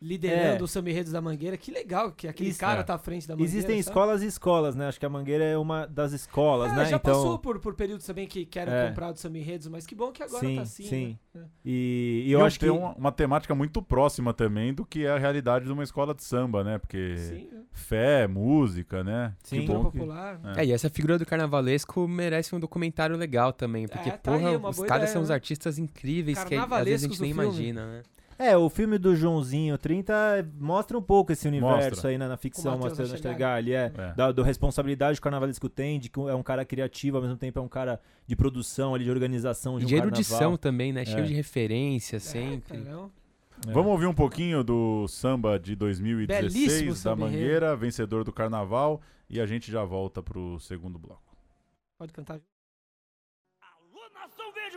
[0.00, 0.62] liderando É.
[0.62, 1.56] os samba enredos da Mangueira.
[1.56, 2.82] Que legal que aquele Isso, cara é.
[2.84, 3.50] tá à frente da Mangueira.
[3.50, 3.88] Existem sabe?
[3.88, 4.86] escolas e escolas, né?
[4.86, 6.84] Acho que a Mangueira é uma das escolas, É, né?
[6.86, 8.86] já então, passou por, por períodos também que querem É.
[8.88, 10.84] comprar do samba enredos, mas que bom que agora sim, tá assim.
[10.84, 11.18] sim.
[11.34, 11.46] né?
[11.64, 15.04] E, e E eu acho que tem uma, uma temática muito próxima também do que
[15.04, 16.78] é a realidade de uma escola de samba, né?
[16.78, 17.56] Porque Sim, é.
[17.72, 19.34] fé, música, né?
[19.42, 19.62] Sim.
[19.62, 20.40] Que cultura bom que- popular.
[20.56, 20.60] É.
[20.60, 24.38] É, e essa figura do carnavalesco merece um documentário legal também, porque, É, tá aí,
[24.42, 25.34] porra, uma os caras são os né?
[25.34, 27.44] artistas incríveis que às vezes a gente nem filme.
[27.48, 28.02] imagina, né?
[28.38, 32.10] É, o filme do Joãozinho 30 mostra um pouco esse universo Mostra.
[32.10, 33.72] aí né, na ficção, mostrando Nastergalli.
[33.74, 34.12] É, É.
[34.14, 37.36] da do responsabilidade que o carnavalesco tem, de que é um cara criativo, ao mesmo
[37.36, 40.58] tempo é um cara de produção ali, de organização de E um de erudição carnaval.
[40.58, 41.04] também, né?
[41.04, 41.22] Cheio É.
[41.22, 42.78] de referências É, sempre.
[42.78, 43.10] caramba.
[43.66, 43.72] É.
[43.72, 47.16] Vamos ouvir um pouquinho do samba de 2016 Belíssimo da.
[47.16, 51.36] Mangueira, vencedor do carnaval, e a gente já volta pro segundo bloco.
[51.98, 52.38] Pode cantar.
[53.60, 54.76] Alô, nação verde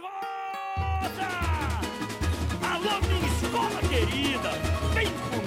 [3.52, 4.52] Escola querida!
[4.94, 5.41] Vem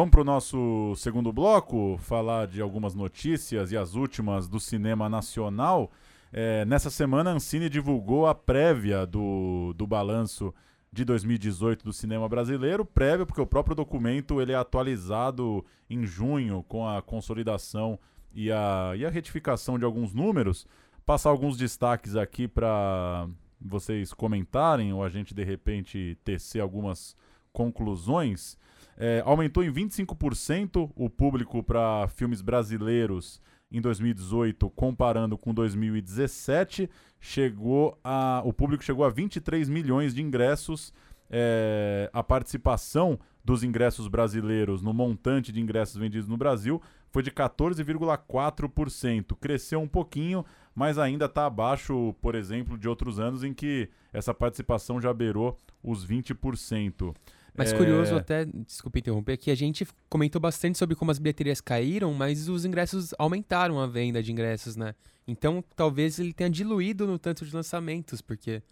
[0.00, 5.90] Vamos pro nosso segundo bloco, falar de algumas notícias e as últimas do cinema nacional.
[6.32, 10.54] É, nessa semana, a Ancine divulgou a prévia do, do balanço
[10.90, 12.82] de 2018 do cinema brasileiro.
[12.82, 17.98] Prévia, porque o próprio documento ele é atualizado em junho com a consolidação
[18.32, 20.66] e a, e a retificação de alguns números.
[21.04, 23.28] Passar alguns destaques aqui para
[23.60, 27.14] vocês comentarem ou a gente de repente tecer algumas
[27.52, 28.56] conclusões.
[29.02, 33.40] É, aumentou em 25% o público para filmes brasileiros
[33.72, 40.92] em 2018, comparando com 2017, chegou a, o público chegou a 23 milhões de ingressos.
[41.30, 47.30] É, a participação dos ingressos brasileiros no montante de ingressos vendidos no Brasil foi de
[47.30, 49.34] 14,4%.
[49.40, 54.34] Cresceu um pouquinho, mas ainda está abaixo, por exemplo, de outros anos em que essa
[54.34, 57.14] participação já beirou os 20%.
[57.60, 61.60] Mas É, curioso até, desculpa interromper, que a gente comentou bastante sobre como as bilheterias
[61.60, 64.94] caíram, mas os ingressos aumentaram a venda de ingressos, né?
[65.28, 68.62] Então talvez ele tenha diluído no tanto de lançamentos, porque.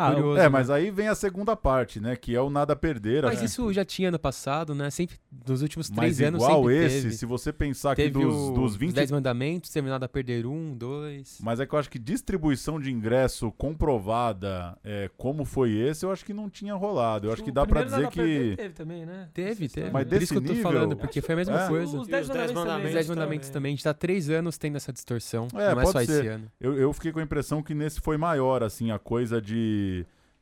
[0.00, 0.48] Ah, curioso, É, né?
[0.48, 2.14] mas aí vem a segunda parte, né?
[2.14, 3.24] Que é o nada a perder.
[3.24, 4.90] Mas acho isso já tinha no passado, né?
[4.90, 7.14] Sempre, nos últimos Mas três anos igual esse, teve.
[7.14, 10.46] se você pensar que dos, o- dos os 20 Dez Mandamentos, teve nada a perder
[10.46, 11.38] um, dois.
[11.42, 16.12] Mas é que eu acho que distribuição de ingresso comprovada, é, como foi esse, eu
[16.12, 17.26] acho que não tinha rolado.
[17.28, 18.54] Eu acho que dá pra dizer que.
[18.56, 19.28] Teve também, né?
[19.34, 19.90] Teve, teve.
[19.90, 21.68] Mas Por isso desse que eu tô nível- falando, porque foi a mesma É.
[21.68, 21.98] coisa.
[21.98, 22.54] Os E 10 os Dez mandamentos também.
[22.54, 23.70] Mandamentos Os Mandamentos também.
[23.70, 25.48] A gente tá há três anos tendo essa distorção.
[25.54, 26.12] É, não é pode só ser.
[26.20, 26.44] esse ano.
[26.60, 29.87] Eu, eu fiquei com a impressão que nesse foi maior, assim, a coisa de.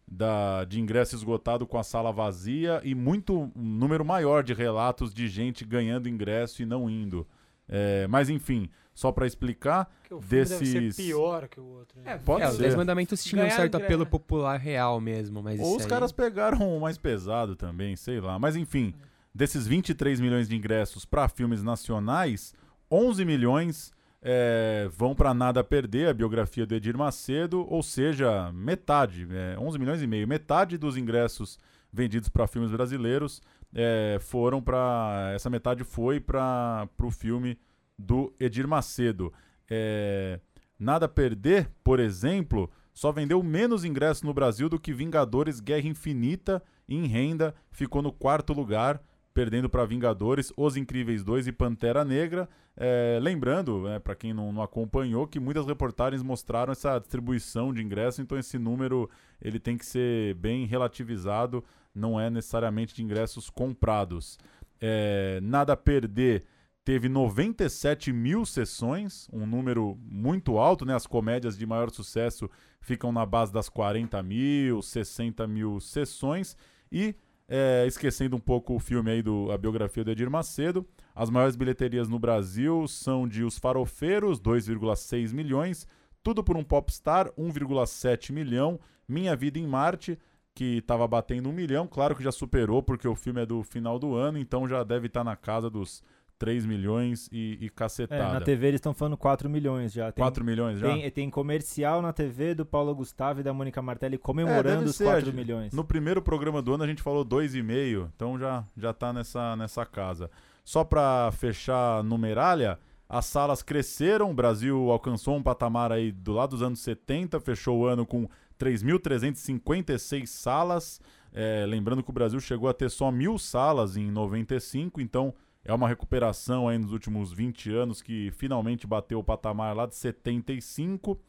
[0.08, 5.12] Da, de ingresso esgotado com a sala vazia e muito um número maior de relatos
[5.12, 7.26] de gente ganhando ingresso e não indo.
[7.68, 11.64] É, mas enfim, só pra explicar, Que o filme deve desses- ser pior que o
[11.64, 12.00] outro.
[12.00, 12.12] né?
[12.12, 12.62] É, Pode é, os ser.
[12.62, 16.76] Dez Mandamentos tinham um certo apelo popular real mesmo, mas Ou os aí- caras pegaram
[16.76, 18.38] o mais pesado também, sei lá.
[18.38, 18.94] Mas enfim,
[19.34, 22.54] desses 23 milhões de ingressos para filmes nacionais,
[22.88, 23.92] 11 milhões
[24.28, 29.78] é, vão para Nada Perder, a biografia do Edir Macedo, ou seja, metade, é, 11
[29.78, 31.60] milhões e meio, metade dos ingressos
[31.92, 33.40] vendidos para filmes brasileiros
[33.72, 37.56] é, foram para essa metade foi para o filme
[37.96, 39.32] do Edir Macedo.
[39.70, 40.40] É,
[40.76, 46.60] Nada Perder, por exemplo, só vendeu menos ingressos no Brasil do que Vingadores Guerra Infinita
[46.88, 49.00] e em renda ficou no quarto lugar,
[49.36, 52.48] perdendo para Vingadores, Os Incríveis 2 e Pantera Negra.
[52.74, 57.82] É, lembrando, né, para quem não, não acompanhou, que muitas reportagens mostraram essa distribuição de
[57.82, 61.62] ingressos, então esse número ele tem que ser bem relativizado,
[61.94, 64.38] não é necessariamente de ingressos comprados.
[64.80, 66.44] É, nada a perder
[66.82, 70.94] teve 97 mil sessões, um número muito alto, né?
[70.94, 72.48] As comédias de maior sucesso
[72.80, 76.56] ficam na base das 40 mil, 60 mil sessões.
[76.90, 77.14] E,
[77.48, 81.56] é, esquecendo um pouco o filme aí, do, a biografia do Edir Macedo, as maiores
[81.56, 85.86] bilheterias no Brasil são de Os Farofeiros, 2,6 milhões,
[86.22, 90.18] Tudo por um Popstar, 1,7 milhão, Minha Vida em Marte,
[90.54, 93.98] que estava batendo um milhão, claro que já superou, porque o filme é do final
[93.98, 96.02] do ano, então já deve estar na casa dos
[96.38, 98.34] 3 milhões e, e É, cacetada.
[98.34, 100.12] na TV eles estão falando 4 milhões já.
[100.12, 100.86] Tem, 4 milhões já?
[100.88, 104.90] tem, tem comercial na TV do Paulo Gustavo e da Mônica Martelli É, comemorando deve
[104.90, 105.72] os ser, 4 a- milhões.
[105.72, 109.86] No primeiro programa do ano a gente falou 2,5, então já, já tá nessa, nessa
[109.86, 110.30] casa.
[110.64, 116.32] Só para fechar a numeralha, as salas cresceram, o Brasil alcançou um patamar aí do
[116.32, 121.00] lado dos anos 70, fechou o ano com 3.356 salas.
[121.32, 125.34] É, lembrando que o Brasil chegou a ter só mil salas em 95, então
[125.66, 129.96] é uma recuperação aí nos últimos 20 anos que finalmente bateu o patamar lá de
[129.96, 131.20] 75.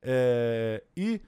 [0.00, 1.20] É, e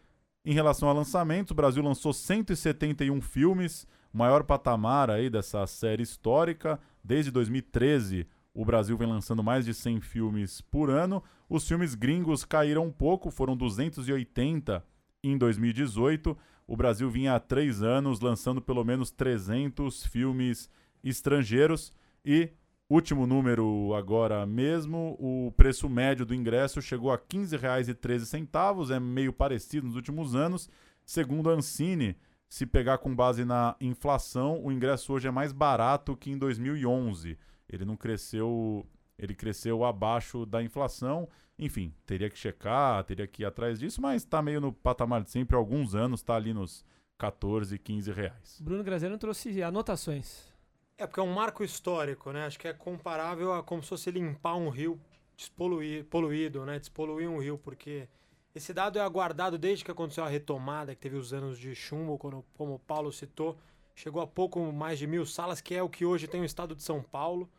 [0.45, 6.03] em relação a lançamentos, o Brasil lançou 171 filmes, o maior patamar aí dessa série
[6.03, 6.81] histórica.
[7.03, 11.23] Desde 2013, o Brasil vem lançando mais de 100 filmes por ano.
[11.49, 14.83] Os filmes gringos caíram um pouco, foram 280
[15.23, 16.37] em 2018.
[16.67, 20.71] O Brasil vinha há três anos lançando pelo menos 300 filmes
[21.03, 21.93] estrangeiros.
[22.25, 22.51] E,
[22.89, 29.33] último número agora mesmo, o preço médio do ingresso chegou a R$ 15,13, é meio
[29.33, 30.69] parecido nos últimos anos.
[31.05, 32.17] Segundo a Ancine,
[32.49, 37.37] se pegar com base na inflação, o ingresso hoje é mais barato que em 2011.
[37.69, 38.87] Ele não cresceu,
[39.19, 41.29] ele cresceu abaixo da inflação.
[41.59, 45.31] Enfim, teria que checar, teria que ir atrás disso, mas está meio no patamar de
[45.31, 46.85] sempre, há alguns anos está ali nos
[47.19, 48.61] 14, 15 reais.
[48.61, 50.54] Bruno Graziano trouxe anotações.
[50.97, 52.47] É porque é um marco histórico, né?
[52.47, 55.01] Acho que é comparável a como se fosse limpar um rio
[55.37, 56.79] despoluir, poluído, né?
[56.79, 58.09] Despoluir um rio, porque
[58.55, 62.17] esse dado é aguardado desde que aconteceu a retomada, que teve os anos de chumbo,
[62.17, 63.59] quando, como o Paulo citou,
[63.95, 66.77] chegou a pouco mais de mil salas, que é o que hoje tem o estado
[66.77, 67.51] de São Paulo.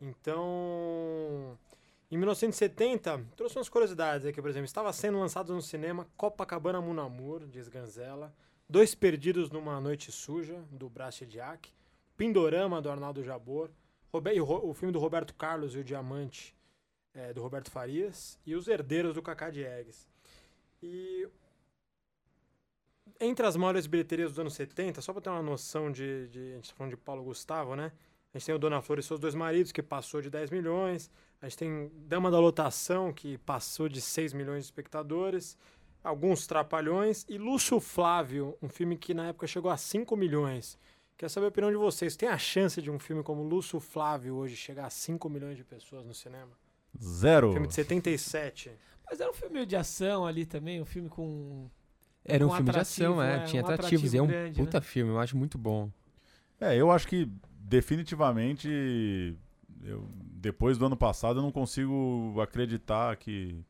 [0.00, 1.58] Então,
[2.10, 7.46] em 1970, trouxe umas curiosidades aqui, por exemplo, estava sendo lançado no cinema Copacabana Munamur,
[7.46, 8.34] diz Ganzella,
[8.66, 11.70] Dois Perdidos numa Noite Suja, do Brás Chediak,
[12.18, 13.70] Pindorama, do Arnaldo Jabor,
[14.12, 16.54] o filme do Roberto Carlos e o Diamante,
[17.14, 20.08] é, do Roberto Farias, e Os Herdeiros, do Cacá Diegues.
[20.82, 21.28] E
[23.20, 26.52] entre as maiores bilheterias dos anos 70, só para ter uma noção de, de.
[26.52, 27.92] A gente tá falando de Paulo Gustavo, né?
[28.34, 31.10] A gente tem o Dona Flor e seus dois maridos, que passou de 10 milhões.
[31.40, 35.56] A gente tem Dama da Lotação, que passou de 6 milhões de espectadores.
[36.02, 37.24] Alguns Trapalhões.
[37.28, 40.78] E Lúcio Flávio, um filme que na época chegou a 5 milhões.
[41.18, 42.14] Quero saber a opinião de vocês.
[42.14, 45.64] Tem a chance de um filme como Lúcio Flávio hoje chegar a 5 milhões de
[45.64, 46.52] pessoas no cinema?
[47.02, 47.50] Zero.
[47.50, 48.70] Filme de 77.
[49.04, 51.68] Mas era um filme de ação ali também, um filme com.
[52.24, 53.36] Era um com filme de atrativo, ação, é.
[53.36, 54.14] é, Tinha um atrativos.
[54.14, 55.90] E é um atrativo grande, puta filme, eu acho muito bom.
[56.60, 59.36] É, eu acho que definitivamente
[59.82, 63.60] eu, depois do ano passado eu não consigo acreditar que,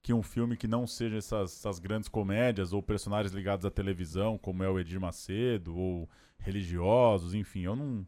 [0.00, 4.38] que um filme que não seja essas, essas grandes comédias ou personagens ligados à televisão,
[4.38, 6.08] como é o Edir Macedo, ou
[6.42, 8.06] religiosos, enfim, eu não.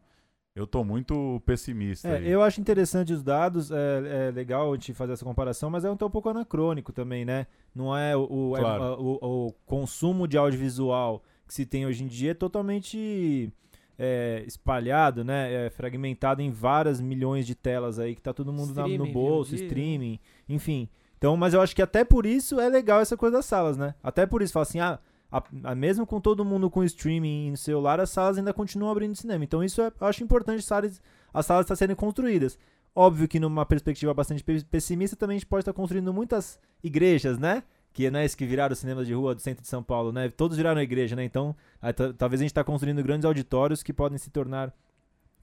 [0.55, 2.07] Eu tô muito pessimista.
[2.07, 2.29] É, aí.
[2.31, 5.89] eu acho interessante os dados, é, é legal a gente fazer essa comparação, mas é
[5.89, 7.45] um, um pouco anacrônico também, né?
[7.75, 8.83] Não é o, o, é, Claro.
[9.01, 13.51] o- o consumo de audiovisual que se tem hoje em dia é totalmente
[13.99, 15.65] é, espalhado, né?
[15.65, 19.53] É fragmentado em várias milhões de telas aí que tá todo mundo na- no bolso,
[19.55, 19.61] né?
[19.61, 20.87] streaming, enfim.
[21.17, 23.93] Então, mas eu acho que até por isso é legal essa coisa das salas, né?
[24.01, 24.99] Até por isso, fala assim, ah,
[25.37, 29.15] a- a- mesmo com todo mundo com streaming no celular, as salas ainda continuam abrindo
[29.15, 29.43] cinema.
[29.43, 31.01] Então isso é, eu acho importante as salas,
[31.33, 32.57] as salas estar sendo construídas.
[32.95, 37.37] Óbvio que numa perspectiva bastante pe- pessimista também a gente pode estar construindo muitas igrejas,
[37.37, 37.63] né?
[37.91, 40.29] Que não é isso que viraram cinemas de rua do centro de São Paulo, né?
[40.29, 41.23] Todos viraram igreja, né?
[41.23, 44.73] Então, aí ta- talvez a gente está construindo grandes auditórios que podem se tornar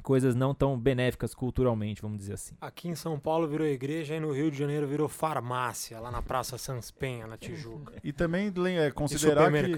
[0.02, 2.54] coisas não tão benéficas culturalmente, vamos dizer assim.
[2.60, 6.20] Aqui em São Paulo virou igreja e no Rio de Janeiro virou farmácia, lá na
[6.20, 7.94] Praça Sans Penha, na Tijuca.
[8.04, 9.74] E também é, considerar que,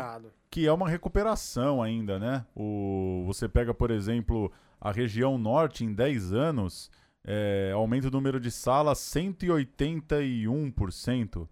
[0.50, 2.44] que é uma recuperação ainda, né?
[2.56, 4.50] O, você pega, por exemplo,
[4.80, 6.90] a região norte em 10 anos,
[7.24, 11.46] é, aumenta o número de salas 181%.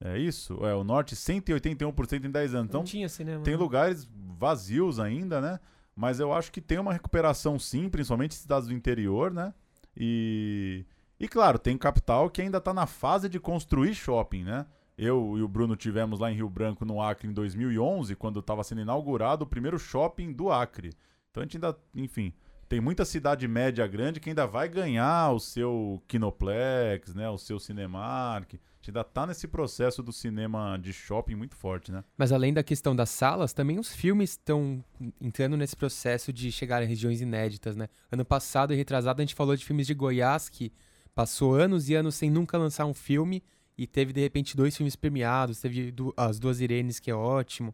[0.00, 0.54] É isso?
[0.66, 2.72] É, o norte 181% em 10 anos.
[2.72, 3.42] Não Então, tinha cinema.
[3.42, 3.60] tem né?
[3.60, 4.06] lugares
[4.38, 5.58] vazios ainda, né?
[5.94, 9.54] Mas eu acho que tem uma recuperação sim, principalmente cidades do interior, né?
[9.96, 10.84] E,
[11.20, 14.66] e claro, tem capital que ainda está na fase de construir shopping, né?
[14.96, 18.62] Eu e o Bruno tivemos lá em Rio Branco, no Acre, em 2011, quando estava
[18.62, 20.90] sendo inaugurado o primeiro shopping do Acre.
[21.30, 22.32] Então a gente ainda, enfim,
[22.74, 27.30] tem muita cidade média grande que ainda vai ganhar o seu Kinoplex, né?
[27.30, 28.54] O seu Cinemark.
[28.54, 32.02] A gente ainda tá nesse processo do cinema de shopping muito forte, né?
[32.18, 34.84] Mas além da questão das salas, também os filmes estão
[35.20, 37.88] entrando nesse processo de chegar em regiões inéditas, né?
[38.10, 40.72] Ano passado e retrasado a gente falou de filmes de Goiás que
[41.14, 43.40] passou anos e anos sem nunca lançar um filme
[43.78, 47.72] e teve de repente dois filmes premiados, teve as duas Irenes que é ótimo.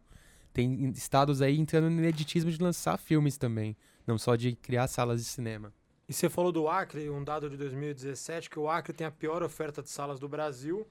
[0.53, 3.75] Tem estados aí entrando no ineditismo de lançar filmes também,
[4.11, 5.73] não só de criar salas de cinema.
[6.07, 9.41] E você falou do Acre, um dado de 2017, que o Acre tem a pior
[9.41, 10.85] oferta de salas do Brasil,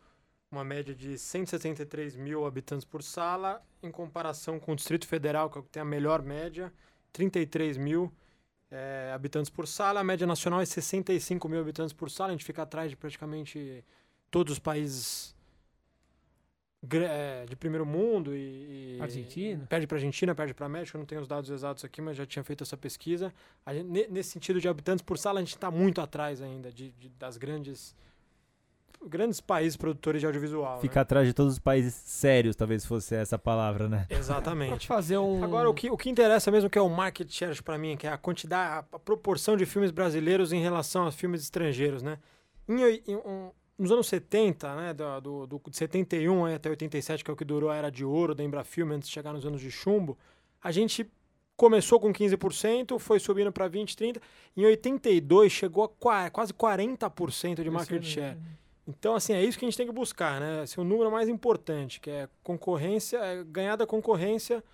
[0.51, 5.59] uma média de 163 mil habitantes por sala, em comparação com o Distrito Federal, que
[5.59, 6.73] é tem a melhor média,
[7.13, 8.11] 33 mil
[8.71, 10.01] eh, habitantes por sala.
[10.01, 13.85] A média nacional é 65 mil habitantes por sala, a gente fica atrás de praticamente
[14.31, 15.37] todos os países
[16.83, 19.67] de primeiro mundo e, e- Argentina.
[19.69, 22.25] perde para Argentina, perde para México, eu não tenho os dados exatos aqui, mas já
[22.25, 23.33] tinha feito essa pesquisa.
[23.67, 26.73] A gente- ne- nesse sentido de habitantes por sala, a gente está muito atrás ainda
[26.73, 27.95] de, de- das grandes
[29.07, 30.75] grandes países produtores de audiovisual.
[30.75, 30.81] né?
[30.83, 34.07] Ficar atrás de todos os países sérios, talvez fosse essa palavra, né?
[34.11, 34.87] Exatamente.
[34.87, 35.43] fazer um.
[35.43, 38.07] Agora, o que, o que interessa mesmo que é o market share para mim, que
[38.07, 42.19] é a quantidade, a, a proporção de filmes brasileiros em relação aos filmes estrangeiros, né?
[42.69, 42.75] Em,
[43.11, 43.51] em um-
[43.81, 47.45] nos anos 70, né, do, do, de 71 aí até 87, que é o que
[47.45, 50.19] durou a Era de Ouro da Embrafilme, antes de chegar nos anos de chumbo,
[50.63, 51.11] a gente
[51.57, 54.21] começou com 15%, foi subindo para 20, 30%,
[54.57, 58.39] em 82 chegou a qua- quase 40% de market share.
[58.87, 60.65] Então, assim, é isso que a gente tem que buscar, né?
[60.65, 64.65] Esse é o número mais importante, que é concorrência, é ganhar da concorrência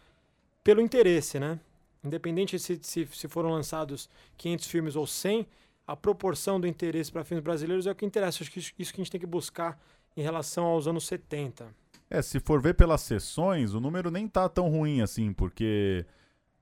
[0.64, 1.60] pelo interesse, né?
[2.02, 5.46] Independente se, se, se foram lançados 500 filmes ou 100,
[5.86, 8.42] a proporção do interesse para filmes brasileiros é o que interessa.
[8.42, 9.78] Acho que isso, isso que a gente tem que buscar
[10.16, 11.66] em relação aos anos 70.
[12.08, 16.06] É, se for ver pelas sessões, o número nem tá tão ruim assim, porque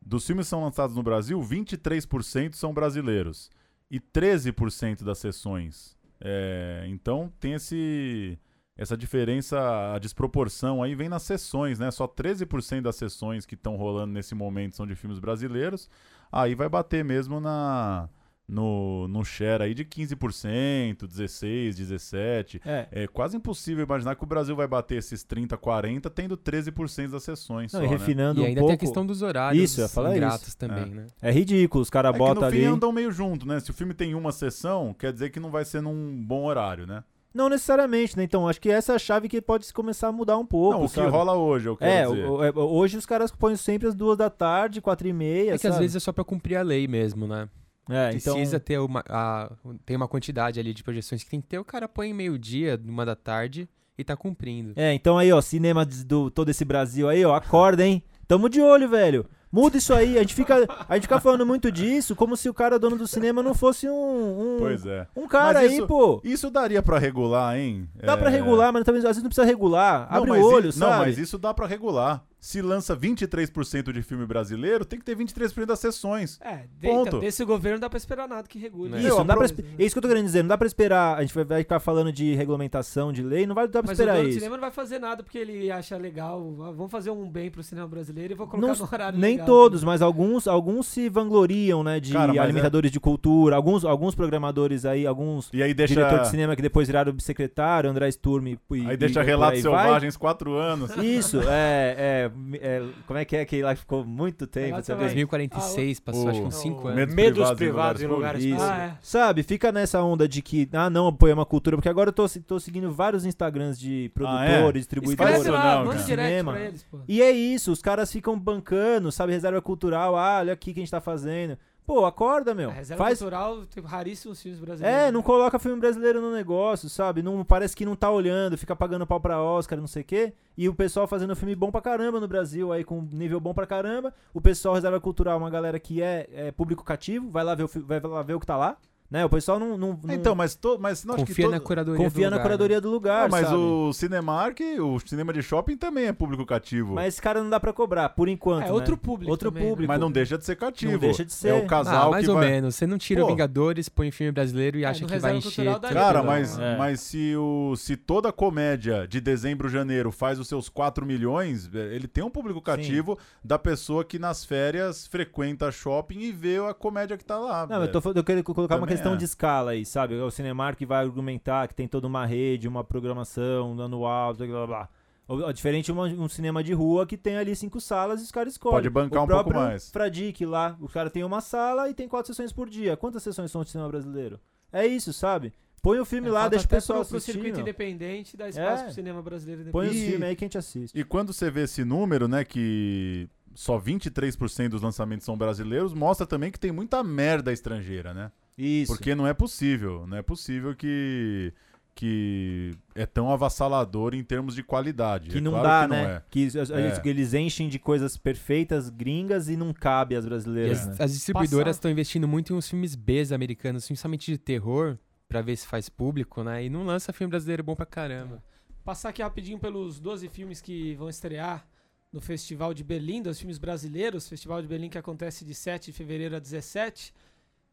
[0.00, 3.50] dos filmes que são lançados no Brasil, 23% são brasileiros
[3.90, 5.96] e 13% das sessões.
[6.20, 8.38] É, então tem esse
[8.76, 11.92] essa diferença, a desproporção aí vem nas sessões, né?
[11.92, 15.88] Só 13% das sessões que estão rolando nesse momento são de filmes brasileiros.
[16.32, 18.08] Aí vai bater mesmo na
[18.46, 22.60] no, no share aí de 15%, 16, 17.
[22.64, 22.86] É.
[22.90, 27.22] É quase impossível imaginar que o Brasil vai bater esses 30, 40, tendo 13% das
[27.22, 27.92] sessões Não, só, e né?
[27.96, 30.58] refinando E um ainda pouco, tem a questão dos horários Isso, falar ingratos isso.
[30.58, 30.86] também, É.
[30.86, 31.06] né?
[31.22, 32.64] é ridículo, os caras É que no botam fim ali...
[32.66, 33.60] andam meio junto, né?
[33.60, 36.86] Se o filme tem uma sessão, quer dizer que não vai ser num bom horário,
[36.86, 37.02] né?
[37.32, 38.22] Não necessariamente, né?
[38.22, 40.78] Então, acho que essa é a chave que pode começar a mudar um pouco.
[40.78, 41.08] Não, o que sabe?
[41.10, 42.26] rola hoje, eu É, quero dizer.
[42.28, 45.54] o- o- hoje os caras põem sempre às duas da tarde, quatro e meia.
[45.54, 47.48] É que às vezes é só pra cumprir a lei mesmo, né?
[47.88, 48.34] É, então.
[48.34, 49.50] Precisa ter uma, a-
[49.84, 53.04] tem uma quantidade ali de projeções que tem que ter, o cara põe meio-dia, uma
[53.04, 53.68] da tarde
[53.98, 54.72] e tá cumprindo.
[54.76, 58.02] É, então aí, ó, cinema do todo esse Brasil aí, ó, acorda, hein?
[58.26, 59.26] Tamo de olho, velho.
[59.52, 60.16] Muda isso aí.
[60.16, 63.06] A gente fica, a gente fica falando muito disso como se o cara dono do
[63.06, 64.54] cinema não fosse um.
[64.54, 65.06] um Pois é.
[65.14, 66.20] Um cara Mas aí, isso- pô.
[66.24, 67.88] Isso daria pra regular, hein?
[67.94, 70.08] Dá É, pra regular, mas também às vezes não precisa regular.
[70.10, 70.90] Não, Abre mas o olho, i- sabe?
[70.90, 72.24] Não, mas isso dá pra regular.
[72.44, 76.38] Se lança 23% de filme brasileiro, tem que ter 23% das sessões.
[76.42, 77.08] É, de, Ponto.
[77.08, 78.98] então, desse governo não dá pra esperar nada que regule.
[78.98, 80.42] Isso, Não, não dá pra, é isso que eu tô querendo dizer.
[80.42, 81.16] Não dá pra esperar.
[81.16, 83.46] A gente vai- ficar falando de regulamentação, de lei.
[83.46, 84.34] Não vai dar pra Mas o esperar isso.
[84.40, 86.54] cinema não vai fazer nada porque ele acha legal.
[86.60, 89.30] Ah, Vamos fazer um bem pro cinema brasileiro e vou colocar Não- no horário nem
[89.32, 89.46] legal.
[89.46, 94.14] todos, mas alguns, alguns se vangloriam, né, de Cara, é- alimentadores de cultura, alguns, alguns
[94.14, 98.48] programadores aí, alguns E aí deixa, diretor de cinema que depois viraram secretário, André Sturm
[98.48, 99.84] e, aí deixa e Relatos aí vai.
[99.84, 100.94] Selvagens 4 anos.
[100.98, 102.30] Isso, é, é,
[102.60, 104.82] é, Como é que é que lá ficou muito tempo?
[104.82, 105.12] Selvagens.
[105.14, 107.14] 2046 passou o- acho que uns 5 o- anos.
[107.14, 108.62] Medos privados em privados em lugares lugares Isso.
[108.72, 108.98] Ah, é.
[109.02, 112.26] Sabe, fica nessa onda de que, ah, não, apoia uma cultura, porque agora eu tô,
[112.46, 114.48] tô seguindo vários Instagrams de Ah, é?
[114.48, 115.46] produtores, distribuidores.
[115.46, 116.52] lá, não, Cinema.
[116.52, 116.98] pra eles, pô.
[117.08, 120.82] E é isso, os caras ficam bancando, sabe, reserva cultural, ah, olha aqui que a
[120.82, 121.56] gente tá fazendo.
[121.86, 122.70] Pô, acorda, meu.
[122.70, 125.00] A reserva Faz, cultural tem raríssimos filmes brasileiros.
[125.00, 127.22] É, não coloca filme brasileiro no negócio, sabe?
[127.22, 130.32] Não parece que não tá olhando, fica pagando pau pra Oscar, não sei o quê.
[130.56, 133.66] E o pessoal fazendo filme bom pra caramba no Brasil, aí com nível bom pra
[133.66, 134.14] caramba.
[134.32, 137.68] O pessoal reserva cultural, uma galera que é, é público cativo, vai lá ver o
[137.68, 138.78] vai lá ver o que tá lá,
[139.10, 139.24] né?
[139.24, 141.52] O pessoal não, não, não Então, mas, to, mas não acho que Confia todo...
[141.54, 143.56] na curadoria confia do na lugar, curadoria do lugar, Ah, mas sabe?
[143.56, 146.94] o Cinemark, o cinema de shopping também é público cativo.
[146.94, 148.72] Mas esse cara não dá pra cobrar, por enquanto, É né?
[148.72, 149.30] outro público.
[149.30, 149.70] Outro também, né?
[149.70, 149.92] público.
[149.92, 150.92] Mas não deixa de ser cativo.
[150.92, 151.48] Não deixa de ser.
[151.48, 152.48] É o casal ah, mais que ou vai...
[152.50, 152.74] menos.
[152.74, 153.28] Você não tira Pô.
[153.28, 155.78] Vingadores, põe filme brasileiro e É, acha que vai encher.
[155.80, 156.76] Cara, mas, É.
[156.76, 161.94] mas se, o, se toda comédia de dezembro, janeiro faz os seus 4 milhões, é,
[161.94, 166.72] ele tem um público cativo da pessoa que nas férias frequenta shopping e vê a
[166.74, 167.66] comédia que tá lá.
[167.66, 167.92] Não, eu, velho.
[167.92, 169.16] tô, falando- eu quero colocar uma questão é.
[169.16, 170.14] de escala aí, sabe?
[170.14, 174.88] O Cinemark vai argumentar que tem toda uma rede, uma programação anual, blá blá blá.
[175.26, 178.30] O- o- Diferente de um cinema de rua que tem ali cinco salas e os
[178.30, 178.76] caras escolhem.
[178.76, 179.90] Pode bancar o um pouco próprio mais.
[179.90, 182.96] Fradique lá, o cara tem uma sala e tem quatro sessões por dia.
[182.96, 184.38] Quantas sessões são de cinema brasileiro?
[184.72, 185.52] É isso, sabe?
[185.80, 187.32] Põe o filme É, lá, deixa o pessoal pro, pro assistir.
[187.32, 187.62] circuito meu.
[187.62, 188.84] independente, dá espaço É.
[188.86, 190.06] pro cinema brasileiro Põe os independente.
[190.08, 190.98] E- filmes aí que a gente assiste.
[190.98, 196.26] E quando você vê esse número, né, que só 23% dos lançamentos são brasileiros, mostra
[196.26, 198.32] também que tem muita merda estrangeira, né?
[198.56, 198.92] Isso.
[198.94, 201.52] Porque não é possível, não é possível que
[201.96, 205.30] que é tão avassalador em termos de qualidade.
[205.30, 206.14] que É não claro dá, que não né?
[206.16, 206.22] é.
[206.28, 207.02] Que eles, É.
[207.04, 211.04] eles enchem de coisas perfeitas, gringas, e não cabe às brasileiras, as, né?
[211.04, 214.98] as distribuidoras estão investindo muito em uns filmes Bs americanos, principalmente de terror,
[215.28, 216.64] pra ver se faz público, né?
[216.64, 218.42] E não lança filme brasileiro bom pra caramba.
[218.84, 221.64] Passar aqui rapidinho pelos 12 filmes que vão estrear
[222.12, 224.28] no Festival de Berlim, dos filmes brasileiros.
[224.28, 227.14] Festival de Berlim que acontece de 7 de fevereiro a 17.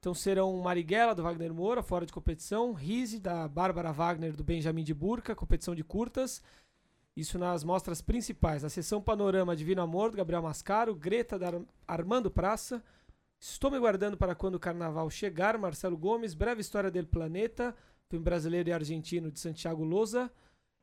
[0.02, 2.74] Então serão Marighella, do Wagner Moura, fora de competição.
[2.74, 6.42] Rise, da Bárbara Wagner, do Benjamin de Burca, competição de curtas.
[7.16, 8.64] Isso nas mostras principais.
[8.64, 10.96] Na sessão Panorama Divino Amor, do Gabriel Mascaro.
[10.96, 12.84] Greta, da Ar- Armando Praça.
[13.40, 15.56] Estou me guardando para quando o carnaval chegar.
[15.60, 16.34] Marcelo Gomes.
[16.34, 17.76] Breve História do Planeta.
[18.10, 20.32] Filme brasileiro e argentino de Santiago Loza.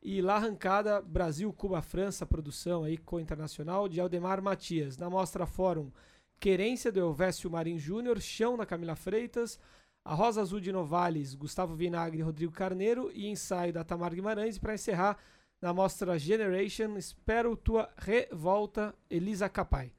[0.01, 4.97] E La Arrancada, Brasil, Cuba, França, produção aí co-internacional de Aldemar Matias.
[4.97, 5.91] Na Mostra Fórum,
[6.41, 9.59] Querência do Elvésio Marim Júnior, Chão da Camila Freitas,
[10.05, 14.57] A Rosa Azul de Novales, Gustavo Vinagre e Rodrigo Carneiro e Ensaio da Tamar Guimarães.
[14.57, 15.19] E para encerrar,
[15.61, 19.93] na Mostra Generation, Espero Tua Revolta, Elisa Capai.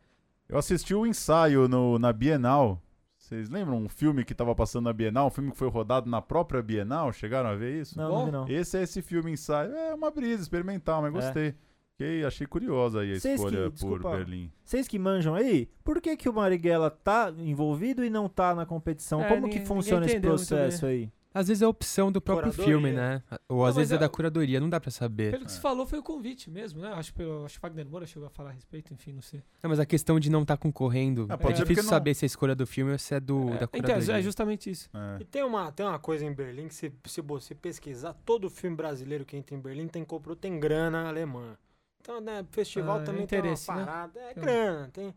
[0.47, 2.81] Eu assisti o ensaio no, na Bienal.
[3.17, 5.27] Vocês lembram um filme que tava passando na Bienal?
[5.27, 7.11] Um filme que foi rodado na própria Bienal?
[7.11, 7.97] Chegaram a ver isso?
[7.97, 8.47] Não, Bom, não.
[8.47, 9.73] Esse é esse filme ensaio.
[9.73, 11.13] É uma brisa experimental, mas É.
[11.13, 11.55] gostei.
[11.99, 14.09] Fiquei, achei curiosa aí a que- escolha por desculpa.
[14.11, 14.49] Berlim.
[14.63, 18.65] Vocês que manjam aí, por que, que o Marighella tá envolvido e não tá na
[18.65, 19.21] competição?
[19.21, 21.11] É, Como que funciona esse processo aí?
[21.33, 22.73] Às vezes é opção do próprio Curadoria.
[22.73, 23.21] filme, né?
[23.49, 25.31] Ou às Não, vezes mas é da é- curadoria, não dá pra saber.
[25.31, 26.87] Pelo que se falou, foi o convite mesmo, né?
[26.93, 29.43] Acho que pelo- acho que Wagner Moura chegou a falar a respeito, enfim, não sei.
[29.61, 32.23] Não, mas a questão de não estar concorrendo, Ah, é, ser difícil não- saber se
[32.23, 34.17] a escolha do filme ou se é do, da Então, curadoria.
[34.17, 34.89] é justamente isso.
[34.93, 35.21] É.
[35.21, 38.75] E tem uma, tem uma coisa em Berlim que se, se você pesquisar, todo filme
[38.75, 41.57] brasileiro que entra em Berlim tem, comprou, tem grana alemã.
[42.01, 43.55] Então, né, festival Ah, é também tem uma né?
[43.65, 44.19] parada.
[44.19, 44.43] É Então.
[44.43, 44.89] grana.
[44.91, 45.13] Tem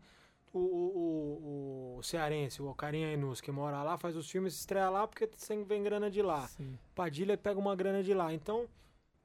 [0.53, 4.89] o, o, o, o cearense, o Carinha Inus, que mora lá, faz os filmes, estreia
[4.89, 6.47] lá porque sempre vem grana de lá.
[6.47, 6.77] Sim.
[6.93, 8.31] Padilha pega uma grana de lá.
[8.33, 8.67] Então,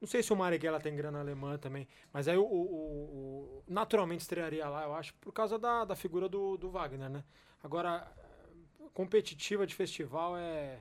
[0.01, 3.63] não sei se o Marighella tem grana alemã também, mas aí o, o- o- o-
[3.67, 7.23] naturalmente estrearia lá, eu acho, por causa da, da figura do, do Wagner, né?
[7.61, 8.07] Agora,
[8.93, 10.79] competitiva de festival é,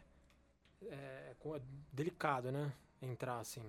[0.86, 1.60] é, é
[1.92, 2.72] delicado, né?
[3.02, 3.62] entrar, assim.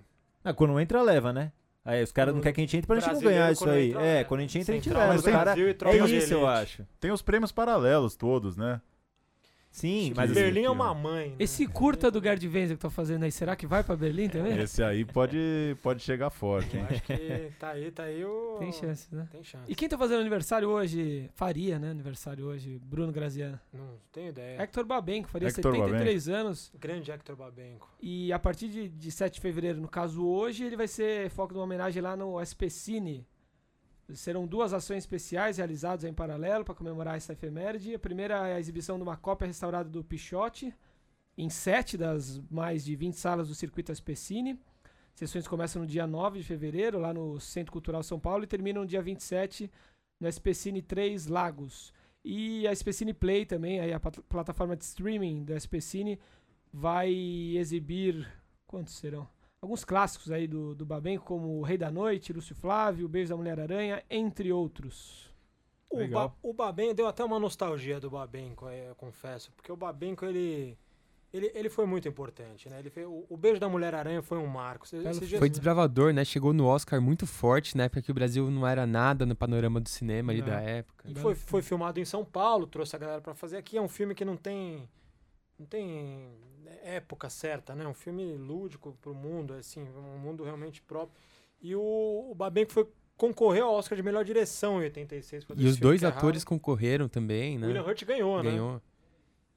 [0.44, 1.52] Ah, quando entra, leva, né?
[1.86, 3.64] Aí os caras não querem que a gente entre pra gente não brasileiro, ganhar isso
[3.64, 3.90] quando aí.
[3.90, 4.24] entra, é, é.
[4.24, 5.14] quando a gente entra, a gente Central, leva.
[5.14, 6.88] mas Os tem- cara, e é isso, eu acho.
[7.00, 8.82] Tem os prêmios paralelos todos, né?
[9.72, 11.30] Sim, Mas Berlim é uma mãe.
[11.30, 11.36] né?
[11.40, 14.58] Esse curta do Gerd Wenzel que tá fazendo aí, será que vai pra Berlim também?
[14.58, 15.38] Esse aí pode,
[15.82, 16.76] pode chegar forte?
[16.76, 18.58] Eu acho que tá aí, tá aí o...
[18.60, 19.28] Tem chance, né?
[19.32, 19.72] Tem chance.
[19.72, 21.30] E quem tá fazendo aniversário hoje?
[21.36, 21.92] Faria, né?
[21.92, 22.80] Aniversário hoje.
[22.84, 23.60] Bruno Graziano.
[23.72, 24.62] Não tenho ideia.
[24.62, 26.72] Hector Babenco, faria Hector 73 anos.
[26.78, 27.88] Grande Hector Babenco.
[28.02, 31.54] E a partir de, de 7 de fevereiro, no caso hoje, ele vai ser foco
[31.54, 33.26] de uma homenagem lá no SP Cine.
[34.14, 37.94] Serão duas ações especiais realizadas em paralelo para comemorar essa efeméride.
[37.94, 40.74] A primeira é a exibição de uma cópia restaurada do Pichote,
[41.38, 44.60] em sete das mais de 20 salas do circuito SP Cine.
[45.14, 48.82] Sessões começam no dia 9 de fevereiro, lá no Centro Cultural São Paulo, e terminam
[48.82, 49.70] no dia 27
[50.20, 51.94] no SP Cine 3 Lagos.
[52.24, 56.20] E a SP Cine Play também, aí a plat- plataforma de streaming do SP Cine,
[56.74, 57.12] vai
[57.56, 58.28] exibir.
[58.66, 59.28] Quantos serão?
[59.62, 63.30] Alguns clássicos aí do, do Babenco, como O Rei da Noite, Lúcio Flávio, O Beijo
[63.30, 65.30] da Mulher-Aranha, entre outros.
[65.90, 69.52] O, ba o Babenco, deu até uma nostalgia do Babenco, aí, eu confesso.
[69.56, 70.78] Porque o Babenco, ele...
[71.32, 72.80] Ele, ele foi muito importante, né?
[72.80, 74.88] Ele fez, o, o Beijo da Mulher-Aranha foi um marco.
[74.90, 76.26] Dias- Foi desbravador, né?
[76.26, 79.80] Chegou no Oscar muito forte, na época que o Brasil não era nada no panorama
[79.80, 80.44] do cinema ali É.
[80.44, 81.08] da época.
[81.08, 83.78] E foi, foi filmado em São Paulo, trouxe a galera pra fazer aqui.
[83.78, 84.90] É um filme que não tem
[85.60, 86.32] não tem
[86.84, 87.86] época certa, né?
[87.86, 91.16] Um filme lúdico pro mundo, assim, um mundo realmente próprio.
[91.62, 92.88] E o, o Babenco foi
[93.20, 95.44] concorreu ao Oscar de melhor direção em 86.
[95.44, 97.68] por E os dois é atores concorreram também, O né?
[97.68, 98.52] William Hurt ganhou, né?
[98.52, 98.82] Ganhou.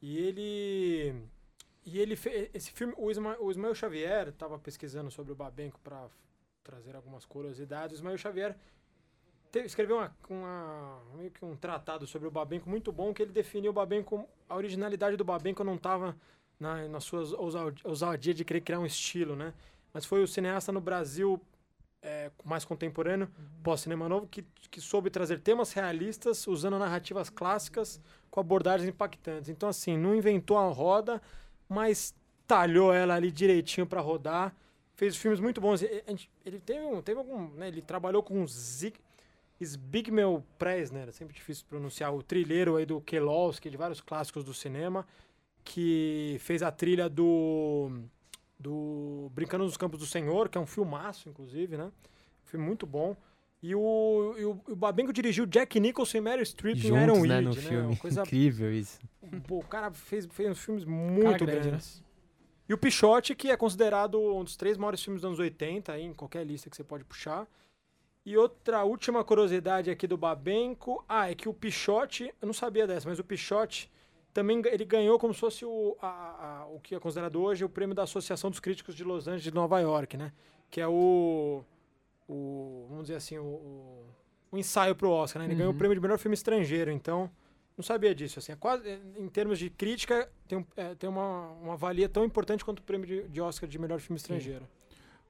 [0.03, 1.15] E ele.
[1.87, 2.51] E ele fez.
[2.53, 2.93] Esse filme.
[2.99, 6.09] O Ismael, o Ismael Xavier estava pesquisando sobre o Babenco para
[6.65, 7.93] trazer algumas curiosidades.
[7.93, 8.57] O Ismael Xavier
[9.61, 13.71] escreveu uma, uma- meio que um tratado sobre o Babenco muito bom, que ele definiu
[13.71, 14.27] o Babenco.
[14.49, 16.17] A originalidade do Babenco não estava
[16.59, 19.53] na, suas ousa- ousadia de querer criar um estilo, né?
[19.93, 21.41] Mas foi o cineasta no Brasil
[22.03, 23.29] é, mais contemporâneo,
[23.63, 28.01] pós-cinema novo, que, que soube trazer temas realistas usando narrativas clássicas
[28.31, 29.49] com abordagens impactantes.
[29.51, 31.21] Então, assim, não inventou a roda,
[31.69, 32.15] mas
[32.47, 34.55] talhou ela ali direitinho para rodar.
[34.97, 35.83] Fez filmes muito bons.
[35.83, 37.49] Ele teve, um, teve algum.
[37.51, 38.99] né, ele trabalhou com o Zig,
[39.63, 44.53] Zbigniew Presner, é sempre difícil pronunciar, o trilheiro aí do Kelowski, de vários clássicos do
[44.53, 45.07] cinema,
[45.65, 47.91] que fez a trilha do.
[48.59, 51.85] do Brincando nos Campos do Senhor, que é um filmaço, inclusive, né?
[51.85, 53.17] Um filme muito bom.
[53.63, 57.29] E o, e o, o Babenco dirigiu Jack Nicholson e Meryl Streep em Iron Juntos,
[57.29, 57.61] né, Weed, no né?
[57.61, 57.97] filme.
[57.97, 58.99] Coisa Incrível isso.
[59.47, 61.61] Pô, o cara fez, fez uns filmes muito grande, né?
[61.71, 62.03] grandes.
[62.69, 66.03] E o Pichote, que é considerado um dos três maiores filmes dos anos 80, aí,
[66.03, 67.47] em qualquer lista que você pode puxar.
[68.25, 71.05] E outra última curiosidade aqui do Babenco.
[71.09, 73.91] Ah, é que o Pichote, eu não sabia dessa, mas o Pichote
[74.33, 77.69] também ele ganhou como se fosse o, a- a- o que é considerado hoje o
[77.69, 80.33] prêmio da Associação dos Críticos de Los Angeles de Nova York, né?
[80.71, 81.65] Que é o.
[82.29, 84.05] o vamos dizer assim, o, o,
[84.53, 85.49] o ensaio pro Oscar, né?
[85.49, 85.79] Ele ganhou o Uhum.
[85.79, 87.31] prêmio de melhor filme estrangeiro, então.
[87.77, 88.87] Não sabia disso, assim, é quase,
[89.19, 93.07] em termos de crítica, tem, é, tem uma, uma valia tão importante quanto o prêmio
[93.07, 94.69] de, de Oscar de melhor filme estrangeiro.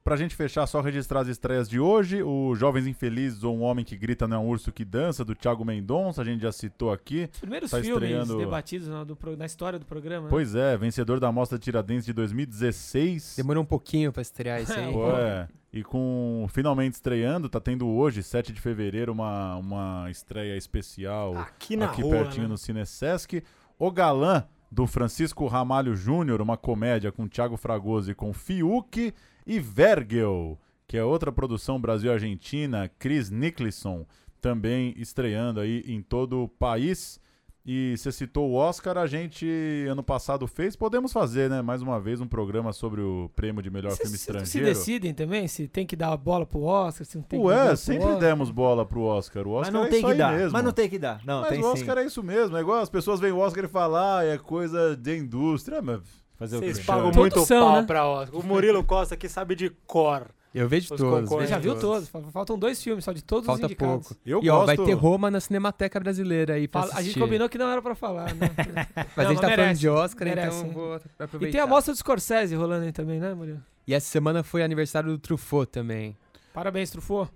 [0.03, 2.21] Pra gente fechar, só registrar as estreias de hoje.
[2.21, 5.33] O Jovens Infelizes ou Um Homem que Grita Não é um Urso que Dança, do
[5.33, 7.29] Thiago Mendonça, a gente já citou aqui.
[7.31, 10.23] Os primeiros Tá filmes estreando- debatidos na, do na história do programa.
[10.25, 10.29] né?
[10.29, 13.35] Pois é, vencedor da Mostra Tiradentes de 2016.
[13.37, 14.91] Demorou um pouquinho pra estrear isso aí.
[14.91, 15.47] Pô, é.
[15.71, 21.75] E com finalmente estreando, tá tendo hoje, 7 de fevereiro, uma, uma estreia especial Aqui
[21.77, 22.49] na aqui rua, pertinho né?
[22.49, 23.41] no Cine Sesc.
[23.79, 29.13] O Galã, do Francisco Ramalho Júnior, uma comédia com Thiago Fragoso e com Fiuk
[29.45, 34.05] e Vergel, que é outra produção Brasil-Argentina, Chris Nicholson,
[34.41, 37.19] também estreando aí em todo o país.
[37.65, 39.47] E você citou o Oscar, a gente
[39.89, 43.69] ano passado fez, podemos fazer, né, mais uma vez um programa sobre o prêmio de
[43.71, 44.67] melhor Cês- filme estrangeiro.
[44.67, 47.45] se decidem também se tem que dar a bola pro Oscar, se não tem que
[47.47, 48.19] dar Ué, bola pro sempre Oscar.
[48.19, 49.47] demos bola pro Oscar.
[49.47, 50.33] O Mas Oscar não é tem isso que aí dar.
[50.33, 50.51] mesmo.
[50.51, 51.21] Mas não tem que dar.
[51.25, 52.03] Não, Mas tem o Oscar sim.
[52.03, 52.57] é isso mesmo.
[52.57, 55.81] É igual as pessoas veem o Oscar e falam, ah, é coisa de indústria.
[55.81, 56.01] Mas
[56.37, 56.83] Fazer o Vocês quê?
[56.85, 57.87] pagam Todos muito são, pau né?
[57.87, 58.39] pra Oscar.
[58.39, 60.27] O Murilo Costa aqui sabe de cor.
[60.53, 61.29] Eu vejo Os todos.
[61.29, 62.07] Você já viu todos.
[62.09, 64.07] Fal- Faltam dois filmes só de todos Falta os indicados.
[64.09, 64.21] pouco.
[64.25, 64.65] eu e ó, gosto...
[64.67, 67.81] vai ter Roma na Cinemateca Brasileira aí pra Fala- a gente combinou que não era
[67.81, 68.51] pra falar, né?
[69.15, 70.73] Mas Não, a gente tá falando merece, de Oscar, merece, então hein?
[70.73, 71.47] vou aproveitar.
[71.47, 73.63] E tem a mostra do Scorsese rolando aí também, né, Murilo?
[73.87, 76.15] E essa semana foi aniversário do Truffaut também.
[76.53, 77.31] Parabéns, Truffaut.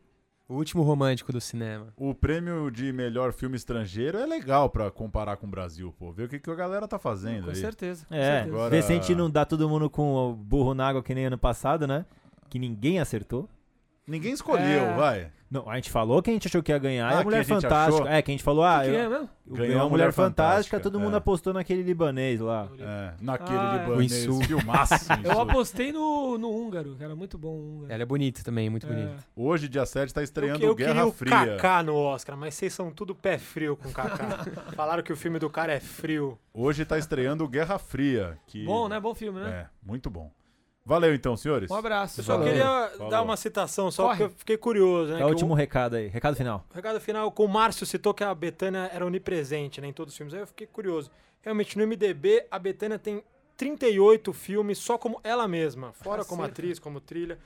[0.49, 1.87] O último romântico do cinema.
[1.97, 6.11] O prêmio de melhor filme estrangeiro é legal pra comparar com o Brasil, pô.
[6.13, 7.55] Ver o que, que a galera tá fazendo Com aí.
[7.57, 8.05] certeza.
[8.05, 8.55] com É, certeza.
[8.55, 11.13] Agora- ver se a gente não dá todo mundo com o burro na água que
[11.13, 12.05] nem ano passado, né?
[12.49, 13.49] Que ninguém acertou.
[14.07, 14.93] Ninguém escolheu, É.
[14.95, 15.31] vai.
[15.49, 17.23] Não, a gente falou que a gente achou que ia ganhar Ah, e a que
[17.25, 17.95] Mulher a Fantástica.
[18.03, 18.07] achou?
[18.07, 19.29] É, que a gente falou, ah, Quem eu- é mesmo?
[19.49, 21.17] ganhou a Mulher Fantástica, todo mundo é.
[21.17, 22.67] apostou naquele libanês lá.
[22.77, 23.89] É, naquele Ah, é.
[23.89, 24.93] libanês, O filmaço.
[25.23, 27.93] Eu apostei no, no húngaro, que era muito bom o húngaro.
[27.93, 28.89] Ela é bonita também, muito É.
[28.89, 29.15] bonita.
[29.37, 31.31] Hoje, dia 7, tá Eu, estreando eu queria Guerra o Fria.
[31.31, 34.45] Kaká no Oscar, mas vocês são tudo pé frio com o Kaká.
[34.75, 36.37] Falaram que o filme do cara é frio.
[36.53, 38.37] Hoje tá estreando Guerra Fria.
[38.47, 38.65] Que...
[38.65, 38.99] Bom, né?
[38.99, 39.49] Bom filme, né?
[39.49, 40.29] É, muito bom.
[40.87, 41.69] Valeu então, senhores.
[41.69, 42.21] Um abraço.
[42.21, 42.47] Eu só Valeu.
[42.53, 43.09] queria Falou.
[43.11, 44.17] dar uma citação, só Corre.
[44.17, 45.21] porque eu fiquei curioso, né?
[45.21, 46.65] É o último recado aí, recado final.
[46.71, 50.13] O recado final, com o Márcio citou que a Betânia era onipresente né, em todos
[50.13, 50.33] os filmes.
[50.33, 51.11] Aí eu fiquei curioso.
[51.41, 53.21] Realmente, no MDB, a Betânia tem
[53.57, 56.61] 38 filmes só como ela mesma, fora como Caceta.
[56.61, 57.37] atriz, como trilha.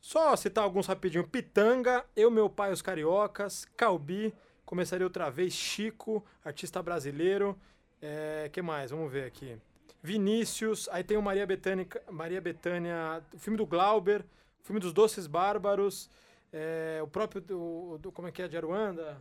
[0.00, 1.24] Só citar alguns rapidinho.
[1.26, 4.34] Pitanga, Eu, Meu Pai, Os Cariocas, Calbi,
[4.64, 7.56] Começaria Outra Vez, Chico, artista brasileiro.
[8.02, 8.90] É, que mais?
[8.90, 9.56] Vamos ver aqui.
[10.02, 14.22] Vinícius, aí tem o Maria Bethânia, Maria Bethânia, o filme do Glauber,
[14.62, 16.08] o filme dos Doces Bárbaros,
[16.52, 19.16] é, o próprio, do, do- como é que é, de Aruanda?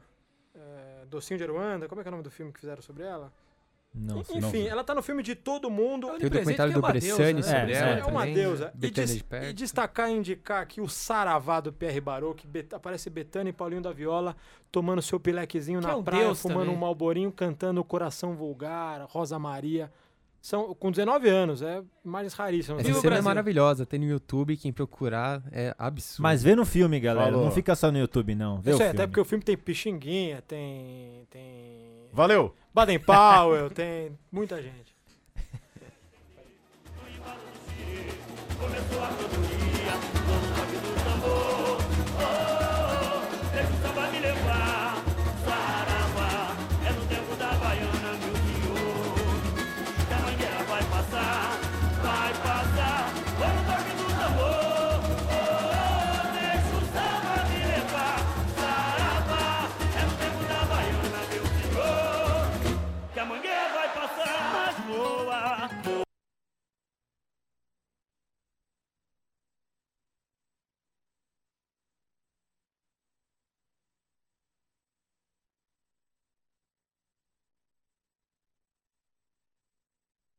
[0.56, 3.04] É, Docinho de Aruanda, como é que é o nome do filme que fizeram sobre
[3.04, 3.32] ela?
[3.94, 4.20] Não.
[4.20, 6.08] Enfim, ela tá no filme de todo mundo.
[6.18, 8.34] Tem o documentário do Bressani sobre É, ela É uma também.
[8.36, 8.72] deusa.
[8.76, 12.46] E, Betânia des- de e destacar e indicar aqui o Saravá do Pierre Barot, que
[12.46, 14.36] Bet- aparece Betânia e Paulinho da Viola
[14.72, 16.76] tomando seu pilequezinho Que na é um praia, deus fumando também.
[16.76, 19.92] um malborinho, cantando Coração Vulgar, Rosa Maria.
[20.42, 22.86] São, com 19 anos, é imagens raríssimas.
[22.86, 26.24] Essa cena é maravilhosa, tem no YouTube, quem procurar é absurdo.
[26.24, 27.32] Mas vê no filme, galera.
[27.32, 27.46] Falou.
[27.46, 28.62] Não fica só no YouTube, não.
[28.62, 29.00] Vê Isso o é, filme.
[29.00, 31.28] até porque o filme tem Pixinguinha, tem.
[31.30, 32.08] tem.
[32.14, 32.56] Valeu!
[32.74, 34.99] Baden Powell, tem muita gente.